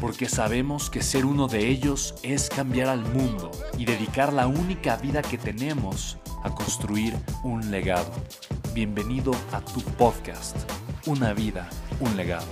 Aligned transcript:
porque 0.00 0.28
sabemos 0.28 0.90
que 0.90 1.02
ser 1.02 1.24
uno 1.24 1.48
de 1.48 1.68
ellos 1.68 2.14
es 2.22 2.48
cambiar 2.48 2.88
al 2.88 3.00
mundo 3.00 3.50
y 3.78 3.84
dedicar 3.84 4.32
la 4.32 4.46
única 4.46 4.96
vida 4.96 5.22
que 5.22 5.38
tenemos 5.38 6.18
a 6.42 6.54
construir 6.54 7.14
un 7.42 7.70
legado. 7.70 8.12
Bienvenido 8.74 9.32
a 9.52 9.60
tu 9.60 9.80
podcast, 9.96 10.56
Una 11.06 11.32
vida, 11.32 11.68
un 12.00 12.16
legado. 12.16 12.46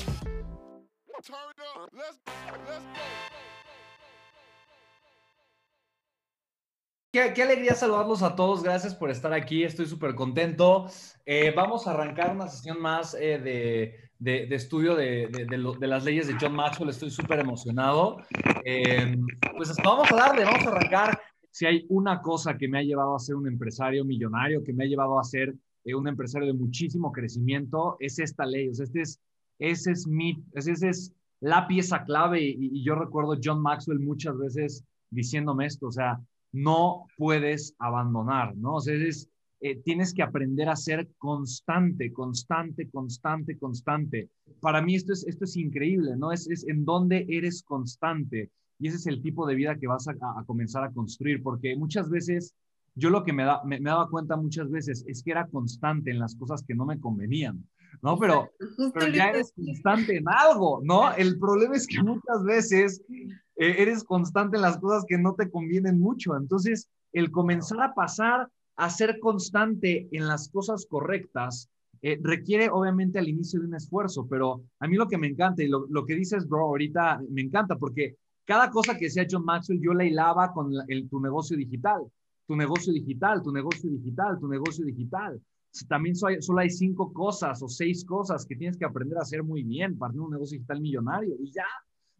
Qué, 7.12 7.42
alegría 7.42 7.74
saludarlos 7.74 8.22
a 8.22 8.34
todos. 8.34 8.64
Gracias 8.64 8.92
por 8.92 9.08
estar 9.08 9.32
aquí. 9.32 9.62
Estoy 9.62 9.86
súper 9.86 10.16
contento. 10.16 10.91
Eh, 11.24 11.52
vamos 11.54 11.86
a 11.86 11.92
arrancar 11.92 12.34
una 12.34 12.48
sesión 12.48 12.80
más 12.80 13.14
eh, 13.14 13.38
de 13.38 14.03
de, 14.25 14.55
estudio 14.55 14.97
de, 14.97 15.28
de, 15.28 15.86
las 15.86 16.05
leyes 16.05 16.27
de 16.27 16.36
John 16.41 16.55
Maxwell. 16.55 16.89
Estoy 16.89 17.11
súper 17.11 17.41
emocionado. 17.41 18.17
Eh, 18.64 19.16
pues 19.55 19.75
vamos 19.84 20.11
a 20.11 20.16
darle, 20.16 20.44
vamos 20.44 20.66
a 20.66 20.70
arrancar. 20.70 21.20
Si 21.50 21.66
hay 21.66 21.84
una 21.91 22.22
cosa 22.22 22.56
que 22.56 22.66
me 22.66 22.78
ha 22.78 22.83
llevado 22.83 23.14
a 23.14 23.19
ser 23.19 23.36
un 23.36 23.47
empresario 23.47 24.05
millonario, 24.05 24.64
que 24.64 24.72
me 24.72 24.84
ha 24.84 24.86
llevado 24.86 25.20
a 25.20 25.25
ser 25.25 25.55
eh, 25.84 25.94
un 25.94 26.08
empresario 26.08 26.48
de 26.48 26.55
muchísimo 26.55 27.12
crecimiento, 27.12 27.97
es 28.00 28.19
esta 28.19 28.47
ley. 28.47 28.69
O 28.70 28.75
sea, 28.75 28.84
este 28.84 29.03
es, 29.03 29.20
ese 29.58 29.92
es 29.92 30.06
mi, 30.06 30.42
ese 30.55 30.72
es 30.72 31.12
la 31.41 31.69
pieza 31.69 32.05
clave. 32.05 32.41
Y, 32.42 32.83
yo 32.83 32.94
recuerdo 32.94 33.38
John 33.42 33.61
Maxwell 33.61 34.00
muchas 34.00 34.38
veces 34.38 34.84
diciéndome 35.11 35.66
esto, 35.66 35.88
o 35.88 35.92
sea, 35.92 36.19
no 36.50 37.06
puedes 37.19 37.75
abandonar, 37.78 38.56
¿no? 38.56 38.77
O 38.77 38.81
sea, 38.81 38.94
eh, 39.66 39.80
tienes 39.82 40.12
que 40.12 40.22
aprender 40.22 40.68
a 40.68 40.76
ser 40.76 41.08
constante, 41.16 42.12
constante, 42.12 42.90
constante, 42.90 43.56
constante. 43.56 44.28
Para 44.60 44.82
mí 44.82 44.94
esto 44.94 45.14
es, 45.14 45.26
esto 45.26 45.44
es 45.44 45.56
increíble, 45.56 46.16
¿no? 46.18 46.32
Es, 46.32 46.46
es 46.50 46.68
en 46.68 46.84
donde 46.84 47.24
eres 47.30 47.62
constante 47.62 48.50
y 48.78 48.88
ese 48.88 48.98
es 48.98 49.06
el 49.06 49.22
tipo 49.22 49.46
de 49.46 49.54
vida 49.54 49.78
que 49.78 49.86
vas 49.86 50.06
a, 50.06 50.10
a 50.10 50.44
comenzar 50.44 50.84
a 50.84 50.92
construir, 50.92 51.42
porque 51.42 51.76
muchas 51.76 52.10
veces, 52.10 52.54
yo 52.94 53.08
lo 53.08 53.24
que 53.24 53.32
me, 53.32 53.44
da, 53.44 53.64
me, 53.64 53.80
me 53.80 53.88
daba 53.88 54.10
cuenta 54.10 54.36
muchas 54.36 54.70
veces 54.70 55.03
es 55.08 55.22
que 55.22 55.30
era 55.30 55.47
constante 55.47 56.10
en 56.10 56.19
las 56.19 56.36
cosas 56.36 56.62
que 56.62 56.74
no 56.74 56.84
me 56.84 57.00
convenían. 57.00 57.64
¿no? 58.03 58.19
Pero, 58.19 58.50
pero 58.92 59.06
ya 59.08 59.30
eres 59.30 59.50
constante 59.56 60.19
en 60.19 60.24
algo, 60.28 60.82
¿no? 60.84 61.14
El 61.14 61.38
problema 61.38 61.74
es 61.74 61.86
que 61.86 62.03
muchas 62.03 62.44
veces 62.44 63.03
eh, 63.08 63.76
eres 63.78 64.04
constante 64.04 64.56
en 64.56 64.62
las 64.62 64.76
cosas 64.76 65.06
que 65.08 65.16
no 65.16 65.34
te 65.34 65.50
convienen 65.50 65.98
mucho. 65.98 66.36
Entonces, 66.36 66.91
el 67.14 67.30
comenzar 67.30 67.80
a 67.80 67.94
pasar 67.94 68.50
a 68.76 68.90
ser 68.90 69.18
constante 69.20 70.08
en 70.12 70.26
las 70.26 70.48
cosas 70.48 70.86
correctas 70.86 71.70
eh, 72.02 72.18
requiere 72.20 72.68
obviamente 72.70 73.18
al 73.18 73.28
inicio 73.28 73.60
de 73.60 73.66
un 73.66 73.74
esfuerzo, 73.74 74.26
pero 74.28 74.62
a 74.78 74.86
mí 74.86 74.96
lo 74.96 75.08
que 75.08 75.16
me 75.16 75.26
encanta 75.26 75.62
y 75.62 75.68
lo, 75.68 76.04
que 76.04 76.14
dices, 76.14 76.46
bro, 76.46 76.66
ahorita 76.66 77.22
me 77.30 77.40
encanta 77.40 77.76
porque 77.76 78.16
cada 78.44 78.70
cosa 78.70 78.98
que 78.98 79.06
decía 79.06 79.26
John 79.30 79.44
Maxwell 79.44 79.80
yo 79.80 79.94
la 79.94 80.04
hilaba 80.04 80.52
con 80.52 80.70
tu 81.08 81.20
negocio 81.20 81.56
digital, 81.56 82.02
tu 82.46 82.56
negocio 82.56 82.92
digital, 82.92 83.42
tu 83.42 83.52
negocio 83.52 83.90
digital, 83.90 84.38
tu 84.38 84.48
negocio 84.48 84.84
digital. 84.84 85.41
También 85.88 86.14
solo 86.14 86.58
hay 86.58 86.68
cinco 86.68 87.10
cosas 87.10 87.62
o 87.62 87.68
seis 87.68 88.04
cosas 88.04 88.44
que 88.44 88.54
tienes 88.54 88.76
que 88.76 88.84
aprender 88.84 89.16
a 89.16 89.22
hacer 89.22 89.42
muy 89.42 89.62
bien 89.62 89.96
para 89.96 90.12
tener 90.12 90.26
un 90.26 90.32
negocio 90.32 90.58
digital 90.58 90.80
millonario 90.80 91.34
y 91.41 91.50
ya. 91.52 91.64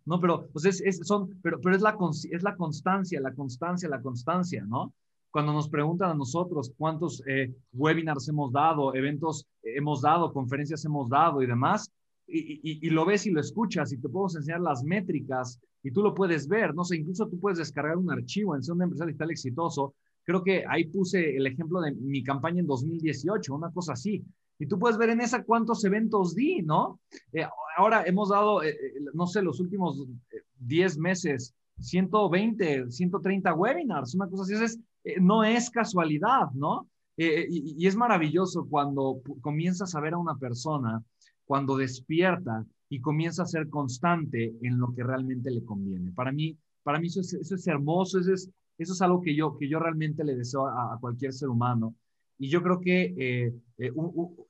No, 0.07 0.19
pero, 0.19 0.49
pues 0.53 0.65
es, 0.65 1.01
son, 1.07 1.39
pero, 1.43 1.61
pero 1.61 1.77
es, 1.77 1.83
la, 1.83 1.97
es 2.31 2.43
la 2.43 2.57
constancia, 2.57 3.21
la 3.21 3.35
constancia, 3.35 3.89
la 3.89 4.01
constancia, 4.01 4.65
¿no? 4.67 4.95
Cuando 5.35 5.53
nos 5.53 5.69
preguntan 5.69 6.13
a 6.13 6.15
nosotros 6.15 6.73
cuántos 6.79 7.21
eh, 7.27 7.53
webinars 7.73 8.29
hemos 8.29 8.53
dado, 8.53 8.95
eventos 8.95 9.49
hemos 9.65 10.01
dado, 10.01 10.33
conferencias 10.33 10.85
hemos 10.85 11.09
dado 11.09 11.43
y 11.43 11.47
demás, 11.49 11.91
y, 12.29 12.89
lo 12.91 13.05
ves 13.05 13.27
y 13.27 13.33
lo 13.33 13.41
escuchas 13.41 13.93
y 13.93 13.97
te 13.97 14.09
podemos 14.09 14.37
enseñar 14.37 14.61
las 14.61 14.85
métricas 14.85 15.59
y 15.83 15.91
tú 15.91 16.03
lo 16.05 16.15
puedes 16.15 16.47
ver, 16.47 16.73
no 16.73 16.85
sé, 16.85 16.99
incluso 16.99 17.27
tú 17.27 17.41
puedes 17.41 17.59
descargar 17.59 17.97
un 17.97 18.13
archivo 18.13 18.55
en 18.55 18.63
ser 18.63 18.77
un 18.77 18.83
empresario 18.83 19.09
digital 19.09 19.33
exitoso. 19.33 19.95
Creo 20.23 20.45
que 20.45 20.65
ahí 20.69 20.85
puse 20.85 21.37
el 21.37 21.49
ejemplo 21.49 21.81
de 21.81 21.91
mi 21.97 22.23
campaña 22.23 22.61
en 22.61 22.69
2018, 22.69 23.57
una 23.57 23.73
cosa 23.73 23.95
así. 23.95 24.23
Y 24.61 24.67
tú 24.67 24.79
puedes 24.79 24.99
ver 24.99 25.11
en 25.11 25.21
esa 25.21 25.43
cuántos 25.43 25.85
eventos 25.85 26.37
di, 26.37 26.63
¿no? 26.63 27.01
Eh, 27.33 27.45
ahora 27.77 28.05
hemos 28.07 28.29
dado, 28.29 28.63
eh, 28.63 28.77
no 29.13 29.27
sé, 29.27 29.43
los 29.43 29.59
últimos 29.59 30.07
10 30.61 30.97
meses, 30.99 31.57
120, 31.81 32.93
130 32.93 33.53
webinars, 33.53 34.15
una 34.15 34.29
cosa 34.29 34.45
así. 34.45 34.65
Es, 34.65 34.79
eh, 35.05 35.21
no 35.21 35.45
es 35.45 35.71
casualidad, 35.71 36.51
¿no? 36.55 36.89
Eh, 37.17 37.47
y, 37.49 37.87
es 37.87 37.95
maravilloso 37.95 38.67
cuando 38.69 39.21
comienzas 39.41 39.95
a 39.95 40.01
ver 40.01 40.15
a 40.15 40.19
una 40.19 40.37
persona, 40.37 41.03
cuando 41.45 41.77
despierta 41.77 42.65
y 42.89 43.01
comienza 43.01 43.45
a 43.45 43.47
ser 43.47 43.69
constante 43.69 44.55
en 44.63 44.79
lo 44.79 44.93
que 44.95 45.05
realmente 45.05 45.51
le 45.51 45.65
conviene. 45.65 46.11
Para 46.13 46.33
mí, 46.33 46.57
para 46.83 46.99
mí 46.99 47.07
eso 47.07 47.21
es, 47.21 47.67
hermoso, 47.67 48.19
eso 48.19 48.33
es, 48.33 48.51
eso 48.79 48.93
es 48.95 49.03
algo 49.03 49.21
que 49.21 49.35
yo, 49.35 49.57
que 49.57 49.69
yo 49.69 49.79
realmente 49.79 50.25
le 50.25 50.37
deseo 50.37 50.67
a, 50.67 50.99
cualquier 51.01 51.33
ser 51.33 51.49
humano. 51.49 51.95
Y 52.37 52.49
yo 52.49 52.63
creo 52.63 52.81
que, 52.81 53.15
eh, 53.17 53.53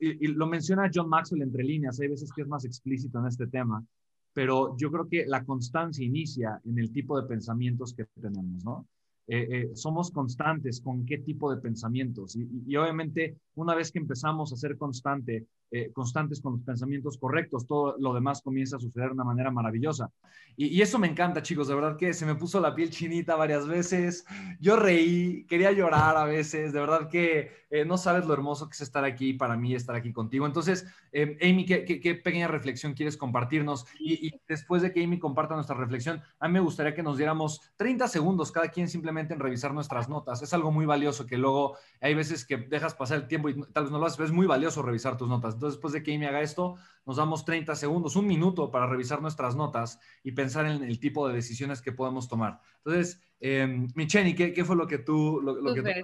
y 0.01 0.27
lo 0.29 0.47
menciona 0.47 0.91
John 0.93 1.09
Maxwell 1.09 1.43
entre 1.43 1.65
líneas, 1.65 2.01
hay 2.01 2.09
veces 2.09 2.33
que 2.33 2.43
es 2.43 2.49
más 2.49 2.65
explícito 2.65 3.19
en 3.19 3.27
este 3.27 3.47
tema, 3.47 3.85
pero 4.33 4.75
yo 4.79 4.91
creo 4.91 5.07
que 5.07 5.27
la 5.27 5.45
constancia 5.45 6.05
inicia 6.05 6.61
en 6.65 6.79
el 6.79 6.91
tipo 6.93 7.21
de 7.21 7.29
pensamientos 7.29 7.95
que 7.95 8.07
tenemos, 8.21 8.65
¿no? 8.65 8.87
Eh, 9.27 9.47
eh, 9.51 9.71
somos 9.75 10.11
constantes 10.11 10.81
con 10.81 11.07
qué 11.07 11.19
tipo 11.19 11.51
de 11.55 11.61
pensamientos. 11.61 12.37
Y, 12.37 12.77
obviamente, 12.77 13.37
una 13.55 13.75
vez 13.75 13.91
que 13.91 13.99
empezamos 13.99 14.53
a 14.53 14.57
ser 14.57 14.77
constante, 14.77 15.47
eh, 15.71 15.91
constantes 15.93 16.41
con 16.41 16.53
los 16.53 16.63
pensamientos 16.63 17.19
correctos, 17.19 17.67
todo 17.67 17.97
lo 17.99 18.15
demás 18.15 18.43
comienza 18.43 18.77
a 18.77 18.81
suceder 18.81 19.09
de 19.09 19.15
una 19.15 19.25
manera 19.25 19.51
maravillosa. 19.51 20.11
Y, 20.57 20.81
eso 20.81 20.99
me 20.99 21.09
encanta, 21.09 21.43
chicos, 21.43 21.67
de 21.67 21.75
verdad 21.75 21.97
que 21.97 22.15
se 22.15 22.27
me 22.27 22.37
puso 22.37 22.61
la 22.61 22.75
piel 22.75 22.91
chinita 22.91 23.35
varias 23.35 23.67
veces. 23.67 24.25
Yo 24.61 24.77
reí, 24.77 25.45
quería 25.47 25.73
llorar 25.73 26.17
a 26.17 26.25
veces, 26.25 26.73
de 26.73 26.81
verdad 26.81 27.09
que 27.09 27.65
no 27.87 27.99
sabes 27.99 28.25
lo 28.25 28.35
hermoso 28.35 28.69
que 28.69 28.75
es 28.75 28.83
estar 28.83 29.05
aquí 29.05 29.33
para 29.33 29.57
mí, 29.57 29.75
estar 29.75 29.97
aquí 29.97 30.13
contigo. 30.13 30.47
Entonces, 30.47 30.87
Amy, 31.13 31.67
¿qué, 31.67 31.85
¿qué, 31.85 32.15
pequeña 32.15 32.47
reflexión 32.47 32.95
quieres 32.95 33.17
compartirnos? 33.17 33.85
Y, 33.99 34.29
y 34.29 34.41
después 34.47 34.81
de 34.83 34.93
que 34.93 35.03
Amy 35.03 35.19
comparta 35.19 35.57
nuestra 35.57 35.75
reflexión, 35.75 36.23
a 36.39 36.47
mí 36.47 36.55
me 36.55 36.61
gustaría 36.61 36.95
que 36.95 37.03
nos 37.03 37.17
diéramos 37.17 37.73
30 37.77 38.07
segundos 38.07 38.53
cada 38.53 38.69
quien 38.69 38.89
simplemente 38.89 39.35
en 39.35 39.41
revisar 39.41 39.75
nuestras 39.75 40.09
notas. 40.09 40.43
Es 40.43 40.55
algo 40.55 40.71
muy 40.71 40.87
valioso 40.87 41.27
que 41.27 41.37
luego 41.37 41.77
hay 42.01 42.15
veces 42.15 42.45
que 42.45 42.57
dejas 42.57 42.95
pasar 42.95 43.19
el 43.19 43.27
tiempo 43.27 43.49
y 43.49 43.61
tal 43.73 43.85
vez 43.85 43.93
no 43.93 43.99
lo 43.99 44.07
haces, 44.07 44.17
pero 44.17 44.27
es 44.27 44.33
muy 44.33 44.47
valioso 44.47 44.83
revisar 44.83 45.17
tus 45.17 45.29
notas. 45.29 45.54
Entonces, 45.55 45.77
después 45.77 45.93
de 45.93 46.03
que 46.03 46.15
Amy 46.15 46.27
haga 46.27 46.43
esto, 46.43 46.77
nos 47.07 47.17
damos 47.17 47.45
30 47.45 47.75
segundos, 47.75 48.17
un 48.17 48.27
minuto 48.27 48.71
para 48.71 48.87
revisar 48.87 49.21
nuestras 49.23 49.57
notas 49.57 49.99
y 50.23 50.33
pensar 50.33 50.67
en 50.67 50.83
el 50.83 50.99
tipo 50.99 51.27
de 51.27 51.35
decisiones 51.35 51.83
que 51.83 51.93
podemos 51.93 52.29
tomar. 52.29 52.61
Entonces, 52.79 53.21
eh, 53.41 53.67
Micheni, 53.95 54.35
¿qué, 54.35 54.53
¿qué, 54.53 54.65
fue 54.65 54.77
lo 54.77 54.87
que 54.87 54.99
tú... 54.99 55.41
Lo, 55.41 55.75
que 55.75 56.03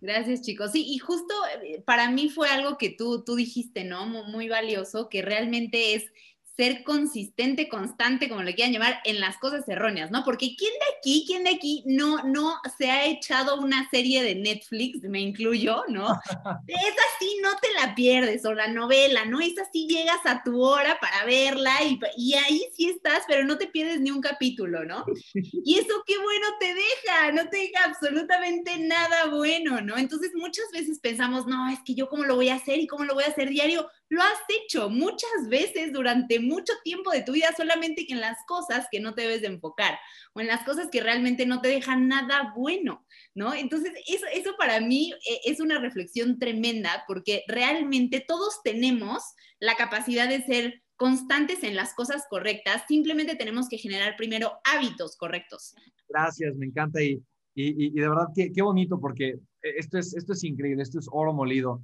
Gracias, 0.00 0.42
chicos. 0.42 0.72
Sí, 0.72 0.84
y 0.88 0.98
justo 0.98 1.32
eh, 1.62 1.80
para 1.86 2.10
mí 2.10 2.28
fue 2.28 2.48
algo 2.48 2.76
que 2.76 2.90
tú, 2.90 3.22
tú 3.24 3.36
dijiste, 3.36 3.84
¿no? 3.84 4.04
Muy, 4.04 4.30
muy 4.32 4.48
valioso, 4.48 5.08
que 5.08 5.22
realmente 5.22 5.94
es 5.94 6.12
ser 6.56 6.84
consistente, 6.84 7.68
constante, 7.68 8.28
como 8.28 8.42
le 8.42 8.54
quieran 8.54 8.72
llamar, 8.72 9.00
en 9.04 9.20
las 9.20 9.38
cosas 9.38 9.66
erróneas, 9.68 10.10
¿no? 10.10 10.22
Porque 10.24 10.54
¿quién 10.56 10.72
de 10.72 10.96
aquí, 10.98 11.24
quién 11.26 11.44
de 11.44 11.50
aquí 11.50 11.82
no, 11.86 12.22
no 12.24 12.60
se 12.76 12.90
ha 12.90 13.06
echado 13.06 13.60
una 13.60 13.88
serie 13.90 14.22
de 14.22 14.34
Netflix, 14.34 15.02
me 15.02 15.20
incluyo, 15.20 15.84
¿no? 15.88 16.08
Es 16.68 16.94
así, 17.14 17.38
no 17.42 17.50
te 17.60 17.72
la 17.74 17.94
pierdes, 17.94 18.44
o 18.44 18.54
la 18.54 18.68
novela, 18.68 19.24
¿no? 19.24 19.40
Es 19.40 19.58
así, 19.58 19.86
llegas 19.86 20.20
a 20.24 20.42
tu 20.42 20.62
hora 20.62 20.98
para 21.00 21.24
verla 21.24 21.72
y, 21.84 21.98
y 22.16 22.34
ahí 22.34 22.62
sí 22.76 22.90
estás, 22.90 23.22
pero 23.26 23.44
no 23.44 23.58
te 23.58 23.66
pierdes 23.66 24.00
ni 24.00 24.10
un 24.10 24.20
capítulo, 24.20 24.84
¿no? 24.84 25.04
Y 25.64 25.78
eso 25.78 26.02
qué 26.06 26.18
bueno 26.18 26.46
te 26.58 26.74
deja, 26.74 27.32
no 27.32 27.48
te 27.48 27.58
deja 27.58 27.84
absolutamente 27.84 28.78
nada 28.78 29.26
bueno, 29.26 29.80
¿no? 29.80 29.96
Entonces 29.96 30.32
muchas 30.34 30.64
veces 30.72 30.98
pensamos, 30.98 31.46
no, 31.46 31.68
es 31.70 31.78
que 31.84 31.94
yo 31.94 32.08
cómo 32.08 32.24
lo 32.24 32.36
voy 32.36 32.48
a 32.48 32.56
hacer 32.56 32.78
y 32.78 32.86
cómo 32.86 33.04
lo 33.04 33.14
voy 33.14 33.24
a 33.24 33.28
hacer 33.28 33.48
diario 33.48 33.88
lo 34.12 34.20
has 34.20 34.40
hecho 34.48 34.90
muchas 34.90 35.48
veces 35.48 35.90
durante 35.90 36.38
mucho 36.42 36.72
tiempo 36.84 37.10
de 37.10 37.22
tu 37.22 37.32
vida, 37.32 37.54
solamente 37.56 38.06
en 38.08 38.20
las 38.20 38.38
cosas 38.46 38.86
que 38.90 39.00
no 39.00 39.14
te 39.14 39.22
debes 39.22 39.40
de 39.40 39.48
enfocar 39.48 39.98
o 40.34 40.40
en 40.40 40.46
las 40.46 40.64
cosas 40.64 40.88
que 40.90 41.00
realmente 41.00 41.46
no 41.46 41.60
te 41.60 41.68
dejan 41.68 42.08
nada 42.08 42.52
bueno, 42.56 43.06
¿no? 43.34 43.54
Entonces, 43.54 43.92
eso, 44.06 44.26
eso 44.32 44.52
para 44.58 44.80
mí 44.80 45.12
eh, 45.12 45.40
es 45.44 45.60
una 45.60 45.78
reflexión 45.78 46.38
tremenda 46.38 47.04
porque 47.06 47.44
realmente 47.48 48.24
todos 48.26 48.62
tenemos 48.62 49.22
la 49.58 49.76
capacidad 49.76 50.28
de 50.28 50.42
ser 50.44 50.82
constantes 50.96 51.64
en 51.64 51.74
las 51.74 51.94
cosas 51.94 52.24
correctas, 52.28 52.84
simplemente 52.86 53.34
tenemos 53.34 53.68
que 53.68 53.78
generar 53.78 54.16
primero 54.16 54.52
hábitos 54.64 55.16
correctos. 55.16 55.74
Gracias, 56.08 56.54
me 56.56 56.66
encanta 56.66 57.02
y, 57.02 57.22
y, 57.54 57.86
y 57.86 57.90
de 57.90 58.08
verdad 58.08 58.26
qué, 58.34 58.52
qué 58.52 58.62
bonito 58.62 59.00
porque 59.00 59.36
esto 59.62 59.98
es, 59.98 60.14
esto 60.14 60.32
es 60.32 60.44
increíble, 60.44 60.82
esto 60.82 60.98
es 61.00 61.06
oro 61.10 61.32
molido 61.32 61.82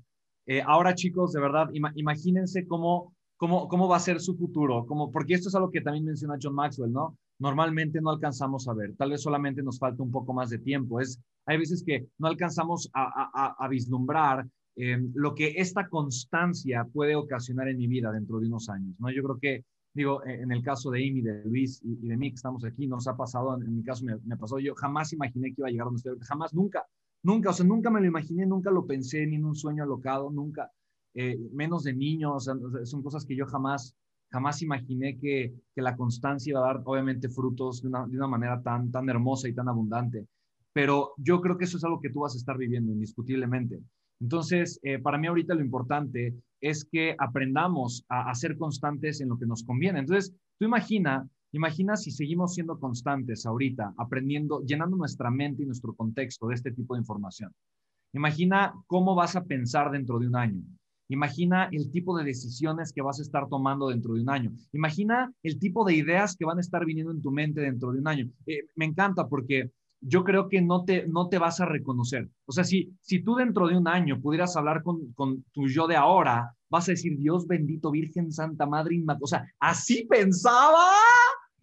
eh, 0.51 0.63
ahora, 0.65 0.95
chicos, 0.95 1.35
de 1.35 1.41
verdad, 1.43 1.69
imagínense 1.95 2.67
cómo, 2.67 3.15
cómo, 3.39 3.69
cómo 3.69 3.89
va 3.89 3.97
a 3.97 4.01
ser 4.01 4.21
su 4.21 4.37
futuro, 4.37 4.85
como, 4.85 5.11
porque 5.11 5.35
esto 5.35 5.49
es 5.49 5.55
algo 5.55 5.71
que 5.71 5.81
también 5.81 6.05
menciona 6.05 6.37
John 6.43 6.55
Maxwell, 6.55 6.93
¿no? 6.93 7.17
Normalmente 7.39 8.01
no 8.01 8.11
alcanzamos 8.11 8.69
a 8.69 8.75
ver, 8.75 8.95
tal 8.97 9.11
vez 9.11 9.23
solamente 9.23 9.63
nos 9.63 9.79
falta 9.79 10.03
un 10.03 10.11
poco 10.11 10.35
más 10.35 10.51
de 10.51 10.59
tiempo. 10.59 11.01
Es, 11.01 11.21
hay 11.47 11.57
veces 11.57 11.85
que 11.87 12.09
no 12.19 12.27
alcanzamos 12.27 12.91
a, 12.93 13.67
vislumbrar 13.71 14.47
em, 14.75 15.13
lo 15.15 15.35
que 15.35 15.55
esta 15.57 15.89
constancia 15.89 16.85
puede 16.93 17.15
ocasionar 17.15 17.69
en 17.69 17.79
mi 17.79 17.87
vida 17.87 18.11
dentro 18.11 18.41
de 18.41 18.49
unos 18.49 18.69
años, 18.69 18.97
¿no? 18.99 19.09
Yo 19.11 19.23
creo 19.23 19.39
que, 19.39 19.65
digo, 19.95 20.25
e, 20.25 20.43
en 20.43 20.51
el 20.51 20.63
caso 20.63 20.91
de 20.91 20.99
Amy, 20.99 21.23
de 21.23 21.45
Luis 21.45 21.81
y, 21.85 22.09
de 22.09 22.17
mí 22.17 22.31
que 22.31 22.37
estamos 22.37 22.65
aquí, 22.65 22.89
nos 22.89 23.07
ha 23.07 23.17
pasado, 23.17 23.55
en, 23.55 23.73
mi 23.73 23.85
caso 23.85 24.05
me, 24.05 24.17
me, 24.25 24.37
pasó, 24.37 24.59
yo 24.59 24.75
jamás 24.75 25.13
imaginé 25.13 25.55
que 25.55 25.61
iba 25.61 25.69
a 25.69 25.71
llegar 25.71 25.87
donde 25.87 25.99
estoy, 25.99 26.19
jamás, 26.23 26.53
nunca. 26.53 26.85
Nunca, 27.23 27.51
o 27.51 27.53
sea, 27.53 27.67
nunca 27.67 27.91
me 27.91 28.01
lo 28.01 28.07
imaginé, 28.07 28.47
nunca 28.47 28.71
lo 28.71 28.85
pensé, 28.85 29.27
ni 29.27 29.37
en 29.37 29.45
un 29.45 29.55
sueño 29.55 29.85
alocado, 29.85 30.31
nunca, 30.31 30.71
eh, 31.19 31.37
menos 31.53 31.83
de 31.85 31.95
niño, 31.95 32.35
o 32.35 32.41
sea, 32.41 32.55
son 32.85 33.03
cosas 33.03 33.25
que 33.25 33.37
yo 33.37 33.47
jamás, 33.47 33.95
jamás 34.31 34.63
imaginé 34.63 35.19
que, 35.19 35.53
que 35.75 35.83
la 35.83 35.97
constancia 35.97 36.51
iba 36.51 36.61
a 36.61 36.73
dar, 36.73 36.83
obviamente, 36.85 37.29
frutos 37.29 37.83
de 37.83 37.89
una, 37.89 38.07
de 38.07 38.17
una, 38.17 38.29
manera 38.29 38.63
tan, 38.63 38.91
tan 38.91 39.09
hermosa 39.09 39.49
y 39.49 39.55
tan 39.55 39.69
abundante. 39.69 40.27
Pero 40.73 41.15
yo 41.17 41.41
creo 41.41 41.59
que 41.59 41.65
eso 41.65 41.77
es 41.77 41.85
algo 41.85 42.01
que 42.01 42.11
tú 42.11 42.21
vas 42.21 42.35
a 42.35 42.39
estar 42.39 42.57
viviendo, 42.57 42.93
indiscutiblemente. 42.93 43.81
Entonces, 44.21 44.79
eh, 44.83 44.99
para 44.99 45.19
mí 45.19 45.27
ahorita 45.27 45.55
lo 45.55 45.65
importante 45.65 46.35
es 46.61 46.85
que 46.85 47.15
aprendamos 47.19 48.05
a, 48.09 48.31
a 48.31 48.35
ser 48.35 48.57
constantes 48.57 49.21
en 49.21 49.29
lo 49.29 49.39
que 49.39 49.47
nos 49.47 49.65
conviene. 49.65 50.01
Entonces, 50.01 50.35
tú 50.59 50.67
imagina 50.67 51.29
Imagina 51.53 51.97
si 51.97 52.11
seguimos 52.11 52.55
siendo 52.55 52.79
constantes 52.79 53.47
ahorita, 53.47 53.95
aprendiendo, 53.97 54.61
llenando 54.67 54.97
nuestra 54.97 55.31
mente 55.31 55.63
y 55.63 55.67
nuestro 55.67 55.95
contexto 55.95 56.49
de 56.49 56.55
este 56.55 56.73
tipo 56.73 56.95
de 56.95 57.01
información. 57.01 57.51
Imagina 58.13 58.75
cómo 58.87 59.15
vas 59.15 59.35
a 59.35 59.45
pensar 59.45 59.91
dentro 59.91 60.19
de 60.19 60.29
un 60.29 60.37
año. 60.37 60.63
Imagina 61.09 61.69
el 61.73 61.91
tipo 61.91 62.17
de 62.17 62.25
decisiones 62.25 62.93
que 62.93 63.03
vas 63.03 63.19
a 63.19 63.23
estar 63.23 63.49
tomando 63.49 63.89
dentro 63.89 64.15
de 64.15 64.23
un 64.23 64.31
año. 64.31 64.53
Imagina 64.73 65.33
el 65.43 65.59
tipo 65.59 65.85
de 65.85 65.95
ideas 65.95 66.37
que 66.37 66.45
van 66.45 66.59
a 66.59 66.61
estar 66.61 66.85
viniendo 66.85 67.13
en 67.13 67.23
tu 67.23 67.31
mente 67.31 67.61
dentro 67.61 67.93
de 67.93 68.01
un 68.01 68.09
año. 68.09 68.31
Eh, 68.47 68.67
me 68.77 68.85
encanta 68.85 69.27
porque 69.29 69.71
yo 70.01 70.23
creo 70.23 70.49
que 70.49 70.61
no 70.61 70.85
te, 70.85 71.07
no 71.09 71.29
te 71.29 71.39
vas 71.39 71.61
a 71.61 71.67
reconocer. 71.67 72.29
O 72.47 72.53
sea, 72.53 72.65
si, 72.65 72.93
si 73.03 73.21
tú 73.21 73.35
dentro 73.35 73.67
de 73.69 73.77
un 73.77 73.89
año 73.89 74.21
pudieras 74.21 74.57
hablar 74.57 74.83
con, 74.83 75.13
con 75.15 75.45
tu 75.53 75.67
yo 75.67 75.87
de 75.87 75.97
ahora, 75.97 76.55
vas 76.71 76.89
a 76.89 76.93
decir, 76.93 77.19
Dios 77.19 77.47
bendito, 77.47 77.91
Virgen 77.91 78.31
Santa 78.31 78.67
Madre 78.67 78.95
Inmaculada. 78.95 79.25
O 79.25 79.27
sea, 79.27 79.55
así 79.59 80.05
pensaba 80.05 80.87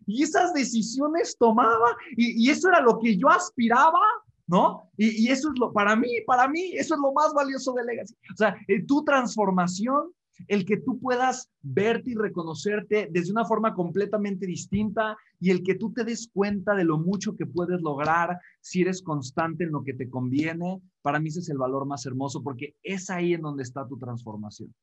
y 0.05 0.23
esas 0.23 0.53
decisiones 0.53 1.35
tomaba 1.37 1.95
y, 2.15 2.49
eso 2.49 2.69
era 2.69 2.81
lo 2.81 2.99
que 2.99 3.17
yo 3.17 3.29
aspiraba, 3.29 3.99
¿no? 4.47 4.89
Y, 4.97 5.29
eso 5.29 5.49
es 5.51 5.59
lo, 5.59 5.73
para 5.73 5.95
mí, 5.95 6.09
para 6.25 6.47
mí, 6.47 6.73
eso 6.73 6.95
es 6.95 7.01
lo 7.01 7.13
más 7.13 7.33
valioso 7.33 7.73
de 7.73 7.83
Legacy. 7.83 8.15
O 8.33 8.37
sea, 8.37 8.55
tu 8.87 9.03
transformación, 9.03 10.11
el 10.47 10.65
que 10.65 10.77
tú 10.77 10.99
puedas 10.99 11.49
verte 11.61 12.11
y 12.11 12.15
reconocerte 12.15 13.07
desde 13.11 13.31
una 13.31 13.45
forma 13.45 13.73
completamente 13.73 14.45
distinta 14.45 15.17
y 15.39 15.49
el 15.49 15.63
que 15.63 15.75
tú 15.75 15.93
te 15.93 16.03
des 16.03 16.29
cuenta 16.33 16.75
de 16.75 16.83
lo 16.83 16.97
mucho 16.97 17.35
que 17.35 17.45
puedes 17.45 17.81
lograr 17.81 18.37
si 18.59 18.81
eres 18.81 19.01
constante 19.01 19.63
en 19.63 19.71
lo 19.71 19.83
que 19.83 19.93
te 19.93 20.09
conviene, 20.09 20.81
para 21.01 21.19
mí 21.19 21.29
ese 21.29 21.39
es 21.39 21.49
el 21.49 21.57
valor 21.57 21.85
más 21.85 22.05
hermoso 22.05 22.43
porque 22.43 22.75
es 22.83 23.09
ahí 23.09 23.33
en 23.33 23.41
donde 23.41 23.63
está 23.63 23.87
tu 23.87 23.97
transformación. 23.97 24.73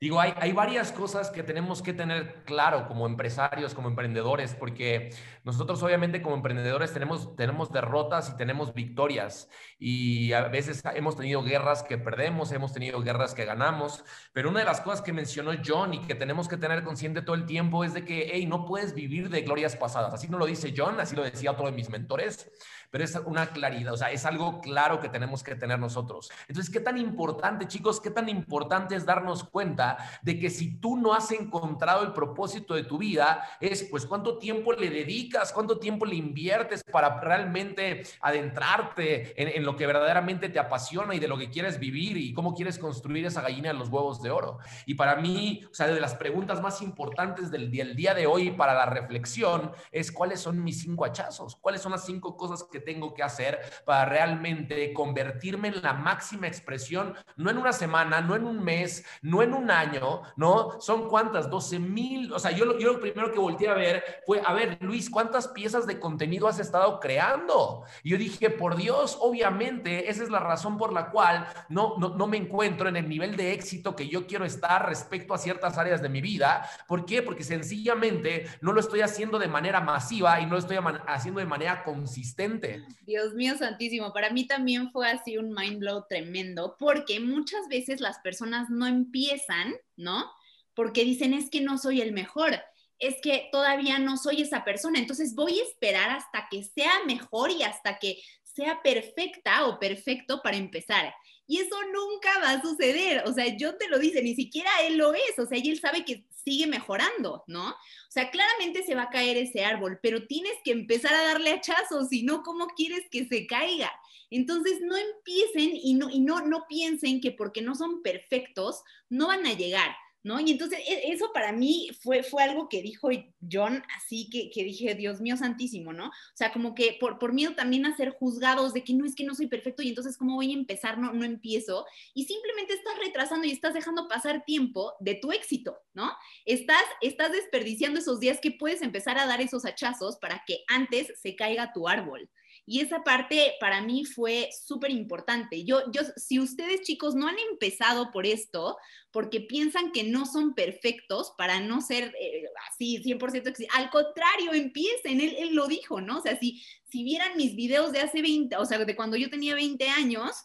Digo, 0.00 0.20
hay, 0.20 0.32
hay, 0.36 0.52
varias 0.52 0.92
cosas 0.92 1.28
que 1.28 1.42
tenemos 1.42 1.82
que 1.82 1.92
tener 1.92 2.44
claro 2.44 2.86
como 2.86 3.04
empresarios, 3.04 3.74
como 3.74 3.88
emprendedores, 3.88 4.54
porque 4.54 5.10
nosotros 5.42 5.82
obviamente 5.82 6.22
como 6.22 6.36
emprendedores 6.36 6.92
tenemos, 6.92 7.34
tenemos 7.34 7.72
derrotas 7.72 8.30
y 8.30 8.36
tenemos 8.36 8.74
victorias. 8.74 9.48
Y 9.76 10.32
a 10.34 10.42
veces 10.42 10.84
hemos 10.94 11.16
tenido 11.16 11.42
guerras 11.42 11.82
que 11.82 11.98
perdemos, 11.98 12.52
hemos 12.52 12.72
tenido 12.72 13.02
guerras 13.02 13.34
que 13.34 13.44
ganamos, 13.44 14.04
pero 14.32 14.50
una 14.50 14.60
de 14.60 14.66
las 14.66 14.80
cosas 14.80 15.02
que 15.02 15.12
mencionó 15.12 15.50
John 15.66 15.92
y 15.94 15.98
que 16.02 16.14
tenemos 16.14 16.46
que 16.46 16.56
tener 16.56 16.84
consciente 16.84 17.22
todo 17.22 17.34
el 17.34 17.44
tiempo 17.44 17.82
es 17.82 17.92
de 17.92 18.04
que, 18.04 18.30
hey, 18.32 18.46
no 18.46 18.66
puedes 18.66 18.94
vivir 18.94 19.28
de 19.30 19.42
glorias 19.42 19.74
pasadas. 19.74 20.14
Así 20.14 20.28
no 20.28 20.38
lo 20.38 20.46
dice 20.46 20.72
John, 20.76 21.00
así 21.00 21.16
lo 21.16 21.24
decía 21.24 21.50
otro 21.50 21.66
de 21.66 21.72
mis 21.72 21.90
mentores 21.90 22.48
pero 22.90 23.04
es 23.04 23.14
una 23.26 23.48
claridad, 23.48 23.92
o 23.92 23.96
sea, 23.96 24.10
es 24.10 24.24
algo 24.24 24.60
claro 24.60 25.00
que 25.00 25.08
tenemos 25.08 25.42
que 25.42 25.54
tener 25.54 25.78
nosotros. 25.78 26.30
Entonces, 26.48 26.72
¿qué 26.72 26.80
tan 26.80 26.98
importante, 26.98 27.66
chicos, 27.66 28.00
qué 28.00 28.10
tan 28.10 28.28
importante 28.28 28.94
es 28.94 29.04
darnos 29.04 29.44
cuenta 29.44 29.98
de 30.22 30.38
que 30.38 30.50
si 30.50 30.78
tú 30.78 30.96
no 30.96 31.14
has 31.14 31.30
encontrado 31.32 32.04
el 32.04 32.12
propósito 32.12 32.74
de 32.74 32.84
tu 32.84 32.98
vida, 32.98 33.44
es 33.60 33.84
pues 33.84 34.06
cuánto 34.06 34.38
tiempo 34.38 34.72
le 34.72 34.90
dedicas, 34.90 35.52
cuánto 35.52 35.78
tiempo 35.78 36.06
le 36.06 36.16
inviertes 36.16 36.82
para 36.84 37.20
realmente 37.20 38.02
adentrarte 38.20 39.34
en, 39.36 39.64
lo 39.64 39.76
que 39.76 39.86
verdaderamente 39.86 40.48
te 40.48 40.58
apasiona 40.58 41.14
y 41.14 41.18
de 41.18 41.28
lo 41.28 41.36
que 41.36 41.50
quieres 41.50 41.78
vivir 41.78 42.16
y 42.16 42.32
cómo 42.32 42.54
quieres 42.54 42.78
construir 42.78 43.26
esa 43.26 43.42
gallina 43.42 43.72
de 43.72 43.78
los 43.78 43.88
huevos 43.88 44.22
de 44.22 44.30
oro. 44.30 44.58
Y 44.86 44.94
para 44.94 45.16
mí, 45.16 45.62
o 45.70 45.74
sea, 45.74 45.88
de 45.88 46.00
las 46.00 46.14
preguntas 46.14 46.60
más 46.60 46.80
importantes 46.82 47.50
del 47.50 47.70
día, 47.70 47.82
el 47.82 47.96
día 47.96 48.14
de 48.14 48.26
hoy 48.26 48.50
para 48.50 48.74
la 48.74 48.86
reflexión 48.86 49.72
es 49.92 50.12
cuáles 50.12 50.40
son 50.40 50.62
mis 50.62 50.80
cinco 50.80 51.04
hachazos, 51.04 51.56
cuáles 51.56 51.82
son 51.82 51.92
las 51.92 52.04
cinco 52.04 52.36
cosas 52.36 52.64
que 52.64 52.77
tengo 52.80 53.14
que 53.14 53.22
hacer 53.22 53.58
para 53.84 54.04
realmente 54.04 54.92
convertirme 54.92 55.68
en 55.68 55.82
la 55.82 55.92
máxima 55.92 56.46
expresión, 56.46 57.14
no 57.36 57.50
en 57.50 57.58
una 57.58 57.72
semana, 57.72 58.20
no 58.20 58.36
en 58.36 58.44
un 58.44 58.62
mes, 58.62 59.04
no 59.22 59.42
en 59.42 59.54
un 59.54 59.70
año, 59.70 60.22
¿no? 60.36 60.80
Son 60.80 61.08
cuántas, 61.08 61.50
12 61.50 61.78
mil, 61.78 62.32
o 62.32 62.38
sea, 62.38 62.50
yo, 62.50 62.64
lo 62.64 63.00
primero 63.00 63.32
que 63.32 63.38
volteé 63.38 63.68
a 63.68 63.74
ver 63.74 64.04
fue, 64.26 64.40
a 64.44 64.52
ver, 64.52 64.78
Luis, 64.80 65.10
¿cuántas 65.10 65.48
piezas 65.48 65.86
de 65.86 65.98
contenido 65.98 66.48
has 66.48 66.58
estado 66.58 67.00
creando? 67.00 67.84
Y 68.02 68.10
yo 68.10 68.18
dije, 68.18 68.50
por 68.50 68.76
Dios, 68.76 69.18
obviamente, 69.20 70.10
esa 70.10 70.22
es 70.22 70.30
la 70.30 70.40
razón 70.40 70.76
por 70.76 70.92
la 70.92 71.10
cual 71.10 71.46
no, 71.68 71.96
no, 71.98 72.10
no 72.10 72.26
me 72.26 72.36
encuentro 72.36 72.88
en 72.88 72.96
el 72.96 73.08
nivel 73.08 73.36
de 73.36 73.52
éxito 73.52 73.94
que 73.94 74.08
yo 74.08 74.26
quiero 74.26 74.44
estar 74.44 74.86
respecto 74.86 75.34
a 75.34 75.38
ciertas 75.38 75.78
áreas 75.78 76.02
de 76.02 76.08
mi 76.08 76.20
vida. 76.20 76.68
¿Por 76.86 77.04
qué? 77.04 77.22
Porque 77.22 77.44
sencillamente 77.44 78.46
no 78.60 78.72
lo 78.72 78.80
estoy 78.80 79.00
haciendo 79.00 79.38
de 79.38 79.48
manera 79.48 79.80
masiva 79.80 80.40
y 80.40 80.46
no 80.46 80.52
lo 80.52 80.58
estoy 80.58 80.78
haciendo 81.06 81.40
de 81.40 81.46
manera 81.46 81.84
consistente. 81.84 82.67
Dios 83.02 83.34
mío 83.34 83.56
santísimo, 83.56 84.12
para 84.12 84.30
mí 84.30 84.46
también 84.46 84.90
fue 84.90 85.10
así 85.10 85.36
un 85.38 85.52
mind 85.52 85.78
blow 85.78 86.04
tremendo, 86.08 86.76
porque 86.78 87.20
muchas 87.20 87.68
veces 87.68 88.00
las 88.00 88.18
personas 88.18 88.70
no 88.70 88.86
empiezan, 88.86 89.74
¿no? 89.96 90.30
Porque 90.74 91.04
dicen, 91.04 91.34
es 91.34 91.50
que 91.50 91.60
no 91.60 91.78
soy 91.78 92.00
el 92.00 92.12
mejor, 92.12 92.60
es 92.98 93.16
que 93.22 93.48
todavía 93.52 93.98
no 93.98 94.16
soy 94.16 94.42
esa 94.42 94.64
persona, 94.64 94.98
entonces 94.98 95.34
voy 95.34 95.58
a 95.58 95.62
esperar 95.62 96.10
hasta 96.10 96.48
que 96.50 96.64
sea 96.64 96.92
mejor 97.06 97.50
y 97.50 97.62
hasta 97.62 97.98
que 97.98 98.20
sea 98.58 98.82
perfecta 98.82 99.66
o 99.66 99.78
perfecto 99.78 100.42
para 100.42 100.56
empezar. 100.56 101.14
Y 101.46 101.60
eso 101.60 101.76
nunca 101.92 102.40
va 102.40 102.50
a 102.50 102.60
suceder. 102.60 103.22
O 103.24 103.32
sea, 103.32 103.56
yo 103.56 103.76
te 103.76 103.88
lo 103.88 104.00
dice, 104.00 104.20
ni 104.20 104.34
siquiera 104.34 104.68
él 104.82 104.98
lo 104.98 105.14
es. 105.14 105.38
O 105.38 105.46
sea, 105.46 105.58
él 105.58 105.78
sabe 105.78 106.04
que 106.04 106.24
sigue 106.44 106.66
mejorando, 106.66 107.44
¿no? 107.46 107.70
O 107.70 108.10
sea, 108.10 108.30
claramente 108.30 108.82
se 108.82 108.96
va 108.96 109.04
a 109.04 109.10
caer 109.10 109.36
ese 109.36 109.64
árbol, 109.64 110.00
pero 110.02 110.26
tienes 110.26 110.54
que 110.64 110.72
empezar 110.72 111.14
a 111.14 111.22
darle 111.22 111.52
hachazos, 111.52 112.08
si 112.08 112.24
no, 112.24 112.42
¿cómo 112.42 112.66
quieres 112.68 113.02
que 113.10 113.26
se 113.28 113.46
caiga? 113.46 113.92
Entonces, 114.28 114.80
no 114.80 114.96
empiecen 114.96 115.70
y 115.74 115.94
no, 115.94 116.10
y 116.10 116.20
no, 116.20 116.40
no 116.40 116.66
piensen 116.68 117.20
que 117.20 117.30
porque 117.30 117.62
no 117.62 117.76
son 117.76 118.02
perfectos, 118.02 118.82
no 119.08 119.28
van 119.28 119.46
a 119.46 119.54
llegar. 119.54 119.94
¿No? 120.22 120.40
Y 120.40 120.50
entonces 120.50 120.80
e, 120.86 121.12
eso 121.12 121.32
para 121.32 121.52
mí 121.52 121.90
fue, 122.02 122.22
fue 122.22 122.42
algo 122.42 122.68
que 122.68 122.82
dijo 122.82 123.08
John, 123.50 123.82
así 123.96 124.28
que, 124.30 124.50
que 124.50 124.64
dije, 124.64 124.94
Dios 124.94 125.20
mío 125.20 125.36
santísimo, 125.36 125.92
¿no? 125.92 126.08
O 126.08 126.34
sea, 126.34 126.52
como 126.52 126.74
que 126.74 126.96
por, 127.00 127.18
por 127.18 127.32
miedo 127.32 127.54
también 127.54 127.86
a 127.86 127.96
ser 127.96 128.10
juzgados 128.10 128.72
de 128.72 128.84
que 128.84 128.94
no 128.94 129.04
es 129.04 129.14
que 129.14 129.24
no 129.24 129.34
soy 129.34 129.46
perfecto 129.46 129.82
y 129.82 129.88
entonces 129.88 130.16
cómo 130.16 130.36
voy 130.36 130.50
a 130.52 130.58
empezar, 130.58 130.98
no, 130.98 131.12
no 131.12 131.24
empiezo. 131.24 131.86
Y 132.14 132.24
simplemente 132.24 132.74
estás 132.74 132.94
retrasando 133.04 133.46
y 133.46 133.50
estás 133.50 133.74
dejando 133.74 134.08
pasar 134.08 134.44
tiempo 134.44 134.94
de 135.00 135.14
tu 135.14 135.32
éxito, 135.32 135.78
¿no? 135.94 136.10
Estás, 136.44 136.84
estás 137.00 137.32
desperdiciando 137.32 138.00
esos 138.00 138.20
días 138.20 138.40
que 138.40 138.52
puedes 138.52 138.82
empezar 138.82 139.18
a 139.18 139.26
dar 139.26 139.40
esos 139.40 139.64
hachazos 139.64 140.16
para 140.16 140.42
que 140.46 140.64
antes 140.68 141.12
se 141.20 141.36
caiga 141.36 141.72
tu 141.72 141.88
árbol. 141.88 142.28
Y 142.70 142.80
esa 142.80 143.02
parte 143.02 143.54
para 143.60 143.80
mí 143.80 144.04
fue 144.04 144.50
súper 144.52 144.90
importante. 144.90 145.64
Yo, 145.64 145.90
yo, 145.90 146.02
si 146.16 146.38
ustedes 146.38 146.82
chicos 146.82 147.14
no 147.14 147.26
han 147.26 147.38
empezado 147.50 148.10
por 148.10 148.26
esto, 148.26 148.76
porque 149.10 149.40
piensan 149.40 149.90
que 149.90 150.04
no 150.04 150.26
son 150.26 150.54
perfectos 150.54 151.32
para 151.38 151.60
no 151.60 151.80
ser 151.80 152.14
eh, 152.20 152.44
así 152.70 153.02
100% 153.02 153.68
al 153.74 153.88
contrario, 153.88 154.52
empiecen, 154.52 155.22
él, 155.22 155.34
él, 155.38 155.54
lo 155.54 155.66
dijo, 155.66 156.02
¿no? 156.02 156.18
O 156.18 156.20
sea, 156.20 156.38
si, 156.38 156.62
si 156.84 157.04
vieran 157.04 157.38
mis 157.38 157.56
videos 157.56 157.90
de 157.92 158.00
hace 158.00 158.20
20, 158.20 158.54
o 158.58 158.66
sea, 158.66 158.84
de 158.84 158.96
cuando 158.96 159.16
yo 159.16 159.30
tenía 159.30 159.54
20 159.54 159.88
años, 159.88 160.44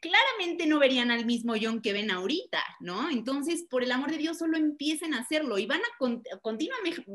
claramente 0.00 0.66
no 0.66 0.78
verían 0.78 1.10
al 1.10 1.26
mismo 1.26 1.54
John 1.60 1.80
que 1.80 1.92
ven 1.92 2.10
ahorita, 2.10 2.58
¿no? 2.80 3.10
Entonces, 3.10 3.66
por 3.70 3.82
el 3.82 3.92
amor 3.92 4.10
de 4.10 4.18
Dios, 4.18 4.38
solo 4.38 4.56
empiecen 4.56 5.14
a 5.14 5.20
hacerlo 5.20 5.58
y 5.58 5.66
van 5.66 5.80
a 5.80 6.40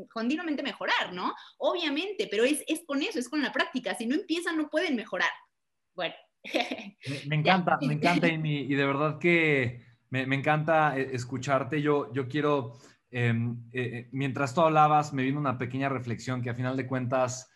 continuamente 0.06 0.62
mejorar, 0.62 1.12
¿no? 1.12 1.34
Obviamente, 1.58 2.28
pero 2.30 2.44
es, 2.44 2.64
con 2.86 3.02
eso, 3.02 3.18
es 3.18 3.28
con 3.28 3.42
la 3.42 3.52
práctica. 3.52 3.94
Si 3.96 4.06
no 4.06 4.14
empiezan, 4.14 4.56
no 4.56 4.68
pueden 4.70 4.96
mejorar. 4.96 5.30
Bueno. 5.94 6.14
Me, 7.26 7.34
encanta, 7.36 7.76
me 7.80 7.94
encanta, 7.94 8.26
Amy, 8.32 8.60
y 8.60 8.74
de 8.74 8.86
verdad 8.86 9.18
que 9.18 9.84
me, 10.10 10.22
encanta 10.22 10.96
eh, 10.96 11.10
escucharte. 11.12 11.82
Yo, 11.82 12.12
yo 12.12 12.28
quiero, 12.28 12.78
em, 13.10 13.64
eh, 13.72 13.90
eh, 13.92 14.08
mientras 14.12 14.54
tú 14.54 14.60
hablabas, 14.60 15.12
me 15.12 15.24
vino 15.24 15.40
una 15.40 15.58
pequeña 15.58 15.88
reflexión 15.88 16.40
que 16.40 16.50
a 16.50 16.54
final 16.54 16.76
de 16.76 16.86
cuentas, 16.86 17.50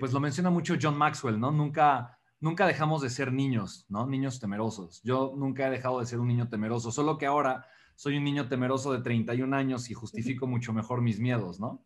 pues 0.00 0.12
lo 0.12 0.18
menciona 0.18 0.50
mucho 0.50 0.74
John 0.82 0.98
Maxwell, 0.98 1.38
¿no? 1.38 1.52
Nunca 1.52 2.15
nunca 2.46 2.64
dejamos 2.64 3.02
de 3.02 3.10
ser 3.10 3.32
niños, 3.32 3.86
¿no? 3.88 4.06
Niños 4.06 4.38
temerosos. 4.38 5.02
Yo 5.02 5.34
nunca 5.36 5.66
he 5.66 5.70
dejado 5.70 5.98
de 5.98 6.06
ser 6.06 6.20
un 6.20 6.28
niño 6.28 6.48
temeroso, 6.48 6.92
solo 6.92 7.18
que 7.18 7.26
ahora 7.26 7.66
soy 7.96 8.16
un 8.18 8.22
niño 8.22 8.48
temeroso 8.48 8.92
de 8.92 9.02
31 9.02 9.56
años 9.56 9.90
y 9.90 9.94
justifico 9.94 10.46
mucho 10.46 10.72
mejor 10.72 11.02
mis 11.02 11.18
miedos, 11.18 11.58
¿no? 11.58 11.84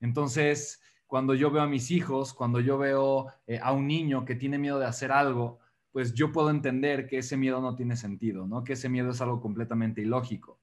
Entonces, 0.00 0.82
cuando 1.06 1.34
yo 1.34 1.52
veo 1.52 1.62
a 1.62 1.68
mis 1.68 1.92
hijos, 1.92 2.34
cuando 2.34 2.58
yo 2.58 2.78
veo 2.78 3.28
eh, 3.46 3.60
a 3.62 3.70
un 3.72 3.86
niño 3.86 4.24
que 4.24 4.34
tiene 4.34 4.58
miedo 4.58 4.80
de 4.80 4.86
hacer 4.86 5.12
algo, 5.12 5.60
pues 5.92 6.14
yo 6.14 6.32
puedo 6.32 6.50
entender 6.50 7.06
que 7.06 7.18
ese 7.18 7.36
miedo 7.36 7.60
no 7.60 7.76
tiene 7.76 7.96
sentido, 7.96 8.48
¿no? 8.48 8.64
Que 8.64 8.72
ese 8.72 8.88
miedo 8.88 9.10
es 9.10 9.20
algo 9.20 9.40
completamente 9.40 10.00
ilógico 10.00 10.58